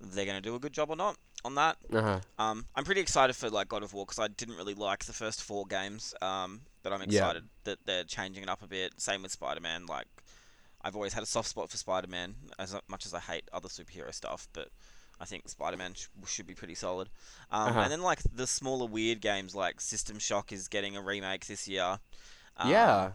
[0.00, 1.76] they're gonna do a good job or not on that.
[1.92, 2.20] Uh huh.
[2.38, 5.12] Um, I'm pretty excited for like God of War because I didn't really like the
[5.12, 6.14] first four games.
[6.20, 7.06] Um, but I'm Yeah.
[7.06, 9.00] excited that they're changing it up a bit.
[9.00, 9.86] Same with Spider Man.
[9.86, 10.06] Like
[10.82, 13.68] I've always had a soft spot for Spider Man, as much as I hate other
[13.68, 14.48] superhero stuff.
[14.52, 14.68] But
[15.20, 17.08] I think Spider Man sh- should be pretty solid.
[17.50, 17.80] Um, Uh-huh.
[17.80, 21.66] And then like the smaller weird games like System Shock is getting a remake this
[21.68, 21.98] year.
[22.58, 23.10] Um, yeah.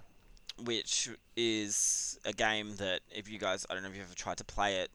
[0.63, 4.37] which is a game that if you guys, I don't know if you've ever tried
[4.37, 4.91] to play it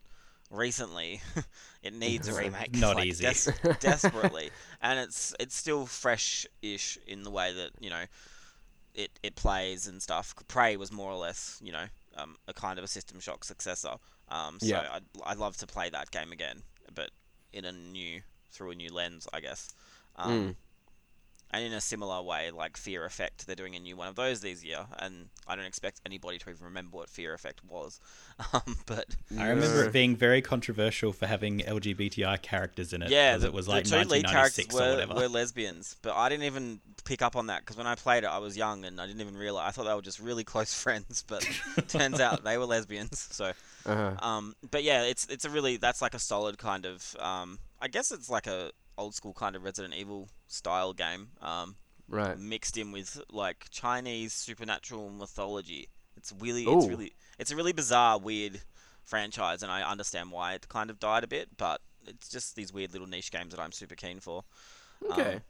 [0.51, 1.21] recently,
[1.83, 2.75] it needs a remake.
[2.77, 3.25] Not like, easy.
[3.25, 8.05] des- desperately, and it's it's still fresh-ish in the way that you know
[8.95, 10.35] it it plays and stuff.
[10.49, 13.95] Prey was more or less you know um, a kind of a System Shock successor.
[14.29, 14.89] Um, so Yeah.
[14.93, 16.63] I'd I'd love to play that game again,
[16.95, 17.11] but
[17.53, 18.23] in a new
[18.53, 19.73] through a new lens, I guess.
[20.17, 20.57] Um, Mm.
[21.53, 24.41] And in a similar way, like Fear Effect, they're doing a new one of those
[24.41, 28.01] this year, and I don't expect anybody to even remember what Fear Effect was.
[28.53, 29.07] Um, but
[29.39, 33.11] I remember it being very controversial for having LGBTI characters in it.
[33.11, 36.29] yeah, 'cause the, it was like the two lead characters were, were lesbians, but I
[36.29, 39.01] didn't even pick up on that because when I played it, I was young and
[39.01, 39.69] I didn't even realize.
[39.69, 41.47] I thought they were just really close friends, but
[41.89, 43.19] turns out they were lesbians.
[43.31, 43.53] So,
[43.87, 44.27] Uh huh.
[44.29, 47.17] um, but yeah, it's it's a really that's like a solid kind of.
[47.19, 51.29] Um, I guess it's like a old school kind of Resident Evil style game.
[51.43, 51.77] Um,
[52.09, 52.39] Right.
[52.39, 55.89] mixed in with like Chinese supernatural mythology.
[56.17, 58.61] It's really, it's really, it's a really bizarre, weird
[59.03, 61.57] franchise, and I understand why it kind of died a bit.
[61.57, 64.45] But it's just these weird little niche games that I'm super keen for.
[65.11, 65.35] Okay.
[65.35, 65.41] Um,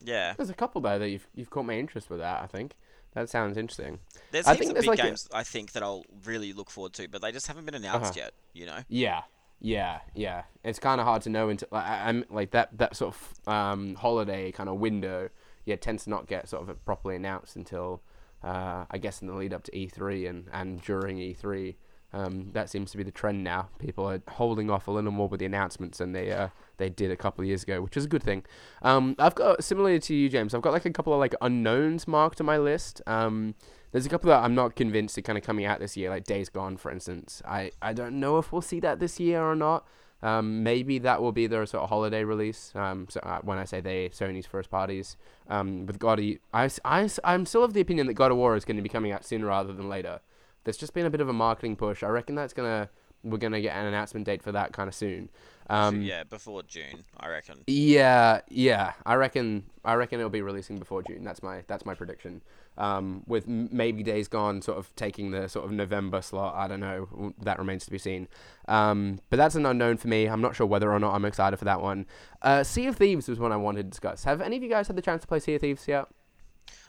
[0.00, 2.42] yeah, There's a couple there that you've you've caught my interest with that.
[2.42, 2.72] I think
[3.12, 3.98] that sounds interesting.
[4.30, 6.70] there's I heaps think of there's big like games I think that I'll really look
[6.70, 8.24] forward to, but they just haven't been announced Uh-huh.
[8.24, 8.32] yet.
[8.54, 8.78] You know.
[8.88, 9.22] Yeah,
[9.60, 10.42] yeah, yeah.
[10.64, 13.94] It's kind of hard to know until I- I'm like that that sort of um,
[13.96, 15.30] holiday kind of window.
[15.64, 18.02] Yeah, tends to not get sort of properly announced until
[18.42, 21.74] uh, I guess in the lead up to E3 and and during E3.
[22.10, 23.68] Um, that seems to be the trend now.
[23.78, 27.10] People are holding off a little more with the announcements than they uh, they did
[27.10, 28.44] a couple of years ago, which is a good thing.
[28.80, 30.54] Um, I've got similarly to you, James.
[30.54, 33.02] I've got like a couple of like unknowns marked on my list.
[33.06, 33.54] Um,
[33.92, 36.24] there's a couple that I'm not convinced are kind of coming out this year, like
[36.24, 37.42] Days Gone, for instance.
[37.46, 39.86] I, I don't know if we'll see that this year or not.
[40.20, 42.72] Um, maybe that will be their sort of holiday release.
[42.74, 45.16] Um, so uh, when I say they, Sony's first parties.
[45.48, 46.20] Um, with God,
[46.52, 48.88] I, I, I'm still of the opinion that God of War is going to be
[48.88, 50.20] coming out sooner rather than later.
[50.64, 52.02] There's just been a bit of a marketing push.
[52.02, 52.90] I reckon that's gonna
[53.24, 55.28] we're gonna get an announcement date for that kind of soon.
[55.70, 57.64] Um, yeah, before June, I reckon.
[57.66, 58.92] yeah, yeah.
[59.04, 59.64] I reckon.
[59.84, 61.24] I reckon it'll be releasing before June.
[61.24, 61.62] That's my.
[61.66, 62.42] That's my prediction.
[62.78, 66.54] Um, with maybe Days Gone sort of taking the sort of November slot.
[66.54, 67.34] I don't know.
[67.42, 68.28] That remains to be seen.
[68.68, 70.26] Um, but that's an unknown for me.
[70.26, 72.06] I'm not sure whether or not I'm excited for that one.
[72.40, 74.24] Uh, sea of Thieves was one I wanted to discuss.
[74.24, 76.06] Have any of you guys had the chance to play Sea of Thieves yet?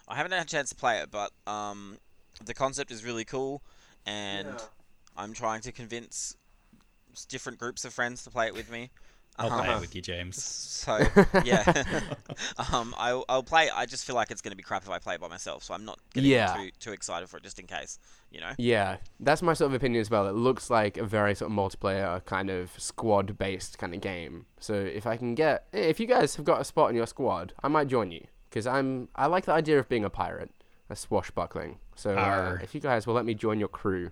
[0.07, 1.97] I haven't had a chance to play it, but um,
[2.45, 3.61] the concept is really cool,
[4.05, 4.47] and
[5.19, 6.36] I'm trying to convince
[7.27, 8.89] different groups of friends to play it with me.
[9.38, 10.41] I'll play Um, it with you, James.
[10.43, 10.99] So
[11.45, 11.84] yeah,
[12.73, 13.69] um, I'll, I'll play.
[13.73, 15.63] I just feel like it's going to be crap if I play it by myself,
[15.63, 16.53] so I'm not getting Yeah.
[16.58, 17.99] too too excited for it, just in case.
[18.32, 18.51] You know.
[18.58, 20.27] Yeah, that's my sort of opinion as well.
[20.27, 24.45] It looks like a very sort of multiplayer kind of squad based kind of game.
[24.60, 27.53] So if I can get, if you guys have got a spot in your squad,
[27.63, 30.51] I might join you because I'm I like the idea of being a pirate,
[30.89, 31.77] a swashbuckling.
[31.95, 34.12] So uh, if you guys will let me join your crew,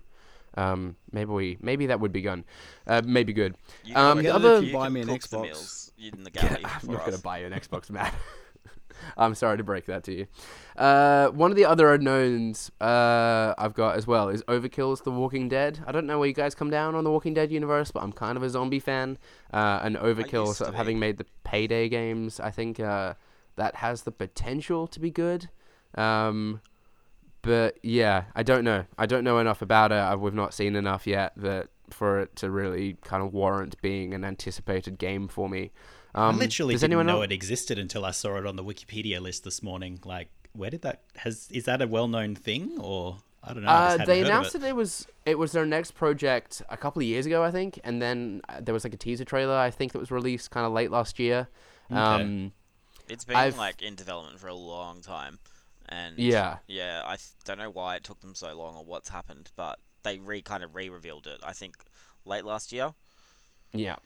[0.58, 2.44] um, maybe we maybe that would be gun,
[2.86, 3.54] uh, maybe good.
[3.84, 5.90] You Um, the you other- can Buy me an Xbox.
[5.98, 8.14] in the galley I'm not gonna buy you an Xbox, Matt.
[9.16, 10.26] I'm sorry to break that to you.
[10.76, 15.48] Uh, one of the other unknowns uh, I've got as well is Overkill's The Walking
[15.48, 15.78] Dead.
[15.86, 18.12] I don't know where you guys come down on the Walking Dead universe, but I'm
[18.12, 19.16] kind of a zombie fan.
[19.52, 20.76] Uh, and Overkill, sort to of be.
[20.78, 23.14] having made the Payday games, I think uh,
[23.54, 25.48] that has the potential to be good.
[25.94, 26.60] Um,
[27.42, 28.84] but yeah, I don't know.
[28.98, 29.96] I don't know enough about it.
[29.96, 34.12] I- We've not seen enough yet that for it to really kind of warrant being
[34.14, 35.70] an anticipated game for me.
[36.14, 38.56] Um, I literally does didn't anyone know el- it existed until I saw it on
[38.56, 40.00] the Wikipedia list this morning.
[40.04, 43.68] Like, where did that has is that a well known thing or I don't know?
[43.70, 44.58] I Uh, they hadn't heard of announced it.
[44.62, 47.78] that it was it was their next project a couple of years ago, I think,
[47.84, 50.66] and then uh, there was like a teaser trailer I think that was released kind
[50.66, 51.48] of late last year.
[51.90, 51.98] Okay.
[52.00, 52.52] Um,
[53.08, 55.38] It's been I've- like in development for a long time,
[55.88, 56.58] and Yeah.
[56.66, 57.02] yeah.
[57.04, 60.42] I don't know why it took them so long or what's happened, but they re
[60.42, 61.40] kind of re-revealed it.
[61.44, 61.76] I think
[62.24, 62.94] late last year.
[63.72, 63.96] yeah,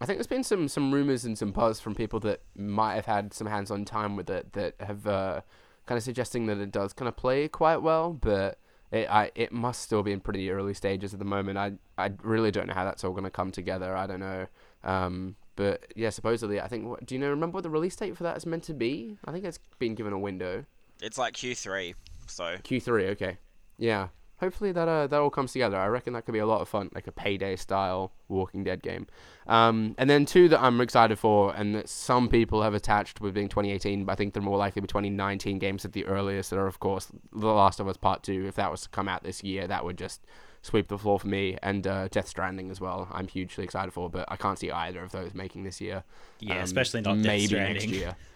[0.00, 3.06] I think there's been some some rumors and some buzz from people that might have
[3.06, 5.40] had some hands-on time with it that have uh,
[5.86, 8.58] kind of suggesting that it does kind of play quite well, but.
[8.90, 11.56] It, I, it must still be in pretty early stages at the moment.
[11.56, 13.96] I, I really don't know how that's all going to come together.
[13.96, 14.46] I don't know.
[14.84, 16.86] Um, but yeah, supposedly, I think.
[16.86, 17.30] What, do you know?
[17.30, 19.16] Remember what the release date for that is meant to be?
[19.24, 20.66] I think it's been given a window.
[21.02, 21.94] It's like Q3,
[22.26, 23.36] so Q3, okay.
[23.78, 24.08] Yeah.
[24.38, 25.76] Hopefully that uh, that all comes together.
[25.76, 28.82] I reckon that could be a lot of fun, like a payday style Walking Dead
[28.82, 29.06] game.
[29.46, 33.34] Um, and then two that I'm excited for, and that some people have attached with
[33.34, 36.50] being 2018, but I think they're more likely to be 2019 games at the earliest.
[36.50, 38.44] That are of course The Last of Us Part Two.
[38.48, 40.24] If that was to come out this year, that would just
[40.62, 41.56] sweep the floor for me.
[41.62, 43.06] And uh, Death Stranding as well.
[43.12, 46.02] I'm hugely excited for, but I can't see either of those making this year.
[46.40, 47.74] Yeah, Um, especially not Death maybe Stranding.
[47.74, 48.16] next year.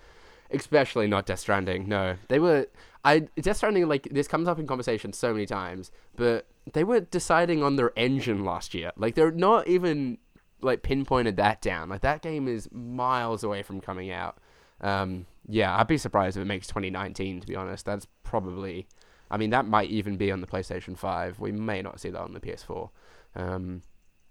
[0.50, 1.88] Especially not Death Stranding.
[1.88, 2.66] No, they were.
[3.04, 7.00] I Death Stranding like this comes up in conversation so many times, but they were
[7.00, 8.92] deciding on their engine last year.
[8.96, 10.18] Like they're not even
[10.60, 11.88] like pinpointed that down.
[11.88, 14.38] Like that game is miles away from coming out.
[14.80, 17.40] Um, yeah, I'd be surprised if it makes 2019.
[17.40, 18.86] To be honest, that's probably.
[19.28, 21.40] I mean, that might even be on the PlayStation 5.
[21.40, 22.90] We may not see that on the PS4.
[23.34, 23.82] Um,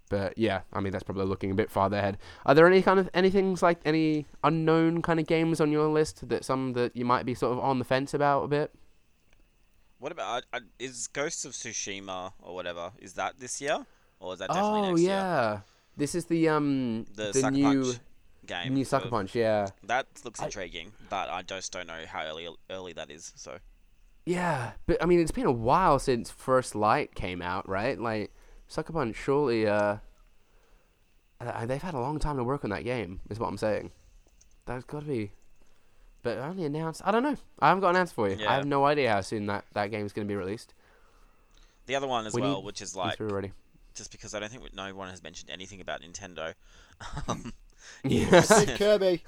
[0.08, 2.18] but yeah, I mean that's probably looking a bit farther ahead.
[2.44, 5.88] Are there any kind of any things like any unknown kind of games on your
[5.88, 8.72] list that some that you might be sort of on the fence about a bit?
[9.98, 12.92] what about uh, is Ghosts of Tsushima or whatever?
[12.98, 13.84] Is that this year
[14.20, 15.10] or is that definitely Oh next year?
[15.10, 15.60] yeah,
[15.96, 17.98] this is the um The, the new Punch
[18.46, 18.74] game.
[18.74, 19.34] new Sucker Punch.
[19.34, 23.32] Yeah, That looks I- intriguing, but I just don't know how early early that is.
[23.36, 23.58] So
[24.26, 27.98] yeah, but I mean it's been a while since First Light came out, right?
[27.98, 28.32] Like
[28.68, 29.96] Sucker Punch, surely uh,
[31.66, 33.20] they've had a long time to work on that game.
[33.30, 33.90] Is what I'm saying.
[34.66, 35.32] That's got to be.
[36.22, 37.02] But only announced.
[37.04, 37.36] I don't know.
[37.60, 38.36] I haven't got an answer for you.
[38.36, 38.50] Yeah.
[38.50, 40.74] I have no idea how soon that that game is going to be released.
[41.86, 43.52] the other one as We well, need- which is Like, like
[43.94, 46.54] just because I don't think no one has mentioned anything about Nintendo.
[47.28, 47.52] Um,
[48.04, 48.40] Yeah.
[48.78, 49.22] Kirby.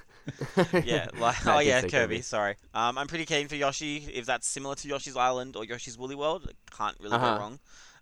[0.85, 1.91] yeah, like I oh yeah, Kirby.
[1.91, 2.20] Kirby.
[2.22, 2.57] Sorry.
[2.74, 3.99] Um, I'm pretty keen for Yoshi.
[4.12, 7.34] If that's similar to Yoshi's Island or Yoshi's Woolly World, can't really Uh-huh.
[7.34, 7.53] go wrong.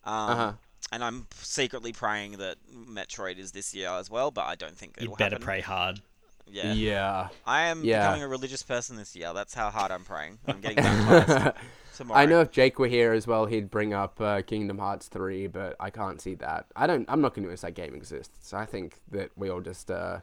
[0.04, 0.52] Um, Uh-huh.
[0.92, 4.96] And I'm secretly praying that Metroid is this year as well, but I don't think
[4.98, 5.44] You it'll better happen.
[5.44, 6.00] pray hard.
[6.48, 6.72] Yeah.
[6.74, 7.28] Yeah.
[7.44, 8.00] I am Yeah.
[8.02, 9.32] becoming a religious person this year.
[9.34, 10.38] That's how hard I'm praying.
[10.46, 11.56] I'm getting baptized
[11.96, 12.20] tomorrow.
[12.20, 15.48] I know if Jake were here as well, he'd bring up uh, Kingdom Hearts 3,
[15.48, 16.66] but I can't see that.
[16.76, 17.04] I don't.
[17.10, 18.54] I'm not going convinced that game exists.
[18.54, 20.20] I think that we all just uh,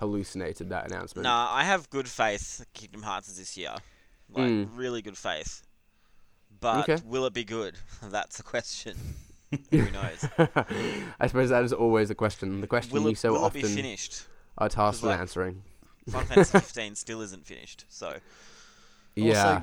[0.00, 1.24] hallucinated that announcement.
[1.24, 2.64] Nah, I have good faith.
[2.72, 3.74] Kingdom Hearts is this year,
[4.30, 4.68] like Mm.
[4.72, 5.62] really good faith.
[6.58, 7.02] But Okay.
[7.04, 7.76] will it be good?
[8.02, 8.96] That's the question.
[9.70, 10.24] Who knows?
[11.20, 12.60] I suppose that is always the question.
[12.60, 14.24] The question Will you it, so will it often be finished?
[14.58, 15.62] are tasked 'Cause, with like, answering.
[16.10, 17.84] Final Fantasy 15 still isn't finished.
[17.88, 18.18] So
[19.14, 19.62] Yeah.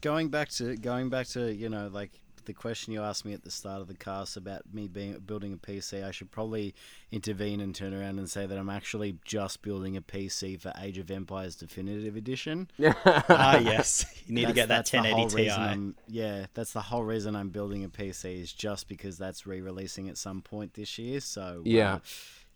[0.00, 2.10] going back to going back to you know like
[2.46, 5.52] the question you asked me at the start of the cast about me being building
[5.52, 6.74] a PC, I should probably
[7.10, 10.98] intervene and turn around and say that I'm actually just building a PC for Age
[10.98, 12.70] of Empires Definitive Edition.
[13.06, 14.04] ah, yes.
[14.26, 15.50] You need to get that that's the whole 1080 Ti.
[15.50, 20.08] I'm- yeah, that's the whole reason I'm building a PC is just because that's re-releasing
[20.08, 21.20] at some point this year.
[21.20, 21.98] So uh, Yeah.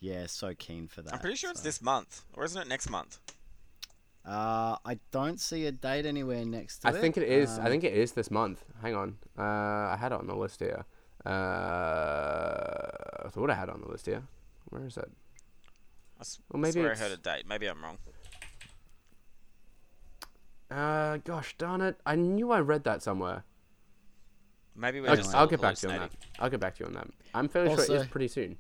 [0.01, 1.15] yeah, so keen for that.
[1.15, 3.19] I'm pretty sure it's this month, or isn't it next month?
[4.29, 7.01] Uh, I don't see a date anywhere next to I it.
[7.01, 7.59] think it is.
[7.59, 8.63] I Um, think it is this month.
[8.83, 9.17] Hang on.
[9.39, 10.85] Uh, I had it on the list here.
[11.25, 11.31] Uh,
[13.25, 14.23] I thought I had it on the list here.
[14.67, 15.11] Where is it?
[16.19, 17.47] I s- Well, maybe swear I heard a date.
[17.49, 17.99] Maybe I'm wrong.
[20.71, 21.99] Uh, gosh darn it!
[22.05, 23.45] I knew I read that somewhere.
[24.77, 26.11] Maybe we're I'll, just I'll get back to you on that.
[26.39, 27.09] I'll get back to you on that.
[27.35, 28.59] I'm fairly sure it is pretty soon.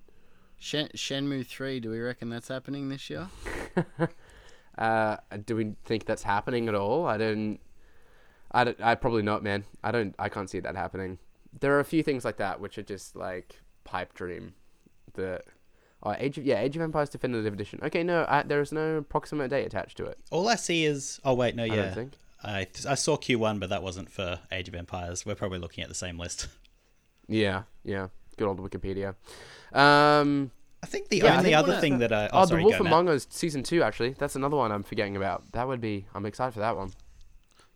[0.58, 1.78] Shen- Shenmue three.
[1.80, 3.28] Do we reckon that's happening this year?
[4.78, 7.06] Uh, do we think that's happening at all?
[7.06, 7.58] I don't.
[8.52, 8.80] I don't.
[8.80, 9.64] I probably not, man.
[9.82, 10.14] I don't.
[10.18, 11.18] I can't see that happening.
[11.60, 14.54] There are a few things like that which are just like pipe dream.
[15.14, 15.40] The,
[16.04, 17.80] oh, Age of yeah, Age of Empires Definitive Edition.
[17.82, 20.18] Okay, no, I, there is no proximate date attached to it.
[20.30, 21.20] All I see is.
[21.24, 21.76] Oh, wait, no, I yeah.
[21.76, 22.12] don't think.
[22.44, 25.26] I, I saw Q1, but that wasn't for Age of Empires.
[25.26, 26.46] We're probably looking at the same list.
[27.30, 28.08] Yeah, yeah.
[28.38, 29.14] Good old Wikipedia.
[29.72, 30.50] Um,
[30.82, 32.26] I think the Yeah, only think other one of- thing that I.
[32.26, 32.92] oh, Oh, The sorry, Wolf go, Matt.
[32.92, 33.82] Among Us season two.
[33.82, 35.50] Actually, that's another one I'm forgetting about.
[35.52, 36.06] That would be.
[36.14, 36.92] I'm excited for that one.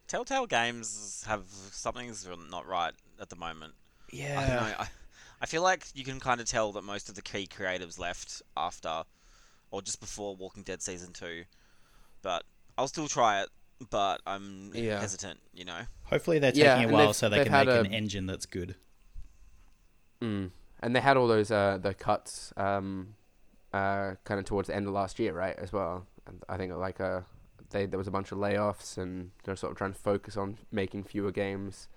[0.07, 3.75] Telltale Games have something's not right at the moment.
[4.13, 4.39] Yeah.
[4.41, 4.75] I don't know.
[4.81, 4.89] I,
[5.41, 8.43] I feel like you can kind of tell that most of the key creatives left
[8.57, 9.03] after,
[9.71, 11.45] or just before Walking Dead season two.
[12.23, 12.45] But
[12.79, 13.49] I'll still try it.
[13.91, 15.01] But I'm Yeah.
[15.01, 15.41] hesitant.
[15.53, 15.81] You know.
[16.05, 18.77] Hopefully they're taking and a while so they can make a- an engine that's good.
[20.21, 20.51] Mm.
[20.83, 23.15] And they had all those uh, the cuts um,
[23.73, 25.57] uh, kind of towards the end of last year, right?
[25.59, 26.07] As well.
[26.27, 27.21] And I think like uh,
[27.71, 30.59] they there was a bunch of layoffs, and they're sort of trying to focus on
[30.73, 31.89] making fewer games,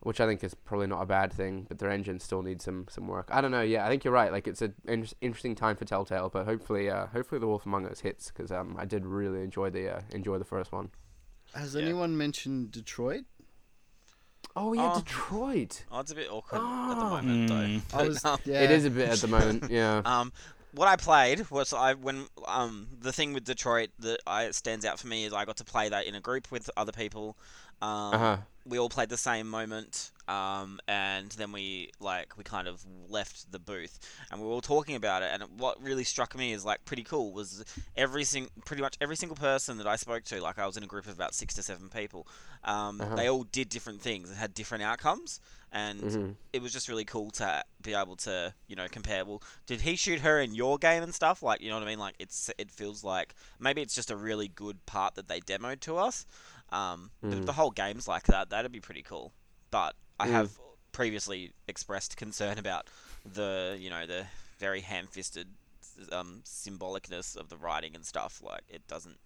[0.00, 1.66] which I think is probably not a bad thing.
[1.68, 3.28] But their engine still needs some some work.
[3.32, 3.62] I don't know.
[3.62, 4.30] Yeah, I think you're right.
[4.30, 7.86] Like it's an inter- interesting time for Telltale, but hopefully, uh, hopefully the Wolf Among
[7.86, 10.90] Us hits because um, I did really enjoy the uh, enjoy the first one.
[11.54, 11.82] Has Yeah.
[11.82, 13.24] anyone mentioned Detroit?
[14.56, 14.98] Oh yeah, Oh.
[15.00, 15.84] Detroit.
[15.92, 17.10] Oh, it's a bit awkward at the Oh.
[17.10, 17.54] moment, though.
[17.54, 17.82] Mm.
[17.94, 18.62] I was, um, yeah.
[18.62, 19.70] It is a bit at the moment.
[19.70, 20.02] Yeah.
[20.04, 20.32] Um,
[20.72, 24.98] what I played was I when um the thing with Detroit that I stands out
[24.98, 27.36] for me is I got to play that in a group with other people.
[27.80, 28.36] Um, Uh huh.
[28.66, 33.50] we all played the same moment, um, and then we like we kind of left
[33.50, 33.98] the booth,
[34.30, 35.30] and we were all talking about it.
[35.32, 37.64] And what really struck me is like pretty cool was
[37.96, 40.82] every sing pretty much every single person that I spoke to, like I was in
[40.82, 42.26] a group of about six to seven people,
[42.64, 43.16] um, Uh-huh.
[43.16, 45.40] they all did different things and had different outcomes,
[45.72, 46.36] and Mhm.
[46.52, 49.24] it was just really cool to be able to you know compare.
[49.24, 51.42] Well, did he shoot her in your game and stuff?
[51.42, 51.98] Like you know what I mean?
[51.98, 55.80] Like it's it feels like maybe it's just a really good part that they demoed
[55.80, 56.26] to us.
[56.70, 57.46] Um, Mm.
[57.46, 59.32] the whole game's like that, that'd be pretty cool.
[59.70, 60.30] But I Mm.
[60.30, 60.58] have
[60.92, 62.86] previously expressed concern about
[63.24, 64.26] the you know the
[64.58, 65.46] very ham-fisted
[66.12, 68.42] um, symbolicness of the writing and stuff.
[68.42, 69.18] Like it doesn't.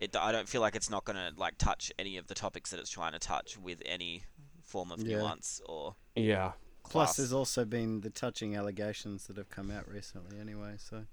[0.00, 2.78] It, I don't feel like it's not gonna like touch any of the topics that
[2.80, 4.22] it's trying to touch with any
[4.62, 5.18] form of Yeah.
[5.18, 6.52] nuance or Yeah.
[6.88, 10.76] Plus, there's also been the touching allegations that have come out recently, anyway.
[10.78, 11.04] So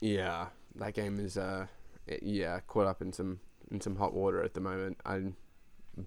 [0.00, 1.66] Yeah, that game is uh,
[2.06, 4.98] it, yeah, caught up in some in some hot water at the moment.
[5.04, 5.49] I'm a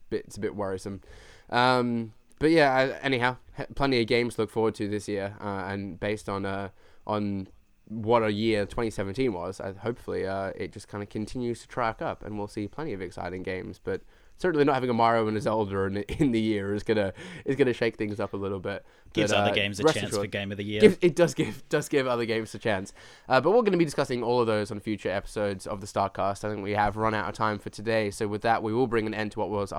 [0.09, 1.01] bit, it's a bit worrisome.
[1.49, 3.37] Um, but yeah, anyhow,
[3.75, 6.69] plenty of games to look forward to this year, uh, and based on uh
[7.05, 7.47] on
[7.87, 12.23] what a year 2017 was, hopefully uh, it just kind of continues to track up,
[12.23, 13.79] and we'll see plenty of exciting games.
[13.83, 14.01] But
[14.43, 17.13] certainly not having a Mario and a Zelda in, in the year is gonna
[17.45, 18.85] is gonna shake things up a little bit.
[19.13, 20.81] Gives But, other uh, games a chance for Game of the Year.
[20.81, 22.91] Gives, it does give does give other games a chance.
[23.29, 25.87] Uh, but we're going to be discussing all of those on future episodes of the
[25.87, 26.43] Start Cast.
[26.43, 28.11] I think we have run out of time for today.
[28.11, 29.71] So with that, we will bring an end to what was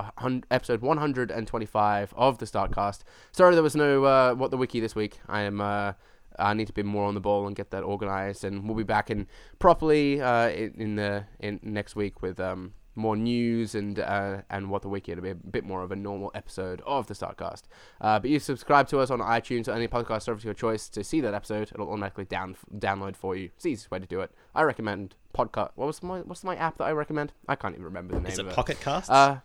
[0.49, 3.03] episode 125 of the Start Cast.
[3.33, 5.19] Sorry there was no uh, what the wiki this week.
[5.27, 5.61] I am.
[5.61, 5.93] Uh,
[6.37, 8.83] I need to be more on the ball and get that organized, and we'll be
[8.83, 9.27] back in
[9.59, 14.69] properly uh, in, in the in next week with um, more news and uh, and
[14.69, 15.11] what the wiki.
[15.11, 17.67] It'll be a bit more of a normal episode of the Start Cast.
[18.01, 20.89] Uh, but you subscribe to us on iTunes or any podcast service of your choice
[20.89, 21.71] to see that episode.
[21.73, 23.45] It'll automatically down download for you.
[23.55, 24.31] It's the easiest way to do it.
[24.53, 25.71] I recommend podcast.
[25.75, 27.33] What was my what's my app that I recommend?
[27.47, 28.55] I can't even remember the name Is of it it.
[28.55, 29.09] Pocket Casts?
[29.09, 29.39] Uh,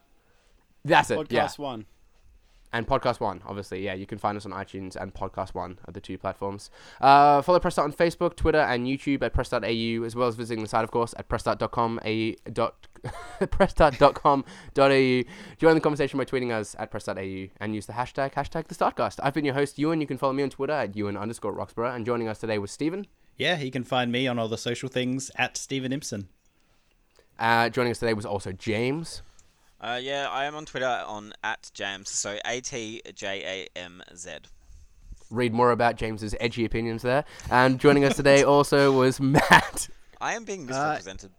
[0.85, 1.19] that's it.
[1.19, 1.87] podcast yeah one.
[2.73, 3.85] And Podcast One, obviously.
[3.85, 6.71] Yeah, you can find us on iTunes and Podcast One are the two platforms.
[7.01, 10.63] Uh, follow Press Start on Facebook, Twitter, and YouTube at press.au, as well as visiting
[10.63, 11.59] the site, of course, at dot
[13.41, 15.33] pressstart.com.au.
[15.59, 19.19] Join the conversation by tweeting us at press.au and use the hashtag hashtag the startcast.
[19.23, 20.01] I've been your host, Ewan.
[20.01, 21.95] You can follow me on Twitter at Ewan underscore Roxborough.
[21.95, 23.07] And joining us today was Steven.
[23.37, 26.27] Yeah, you can find me on all the social things at Steven Impson.
[27.39, 29.23] Uh, joining us today was also James.
[29.81, 34.03] Uh, yeah, I am on Twitter on at Jams, so A T J A M
[34.15, 34.31] Z.
[35.31, 37.25] Read more about James's edgy opinions there.
[37.51, 39.89] And joining us today also was Matt.
[40.21, 41.31] I am being misrepresented.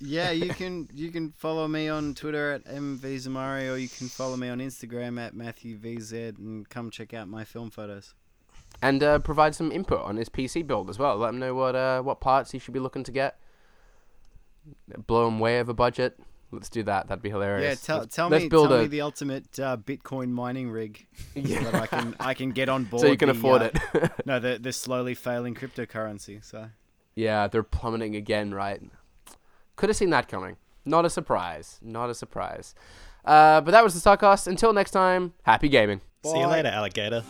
[0.00, 4.36] Yeah, you can you can follow me on Twitter at mvzamari or you can follow
[4.36, 8.14] me on Instagram at matthewvz and come check out my film photos.
[8.80, 11.18] and uh, provide some input on his PC build as well.
[11.18, 13.38] Let him know what uh, what parts he should be looking to get.
[15.06, 16.18] Blow him way over budget.
[16.52, 17.06] Let's do that.
[17.08, 17.80] That'd be hilarious.
[17.80, 20.70] Yeah, tell, let's, tell let's me build tell a, me the ultimate uh, Bitcoin mining
[20.70, 21.58] rig Yeah.
[21.62, 23.02] so that I can I can get on board.
[23.02, 24.10] so you can the, afford uh, it.
[24.26, 26.44] No, the the slowly failing cryptocurrency.
[26.44, 26.68] So
[27.14, 28.80] yeah, they're plummeting again, right?
[29.76, 30.56] Could have seen that coming.
[30.84, 31.78] Not a surprise.
[31.82, 32.74] Not a surprise.
[33.24, 34.46] Uh, but that was the Start Cast.
[34.46, 36.00] Until next time, happy gaming.
[36.24, 37.24] See you later, alligator.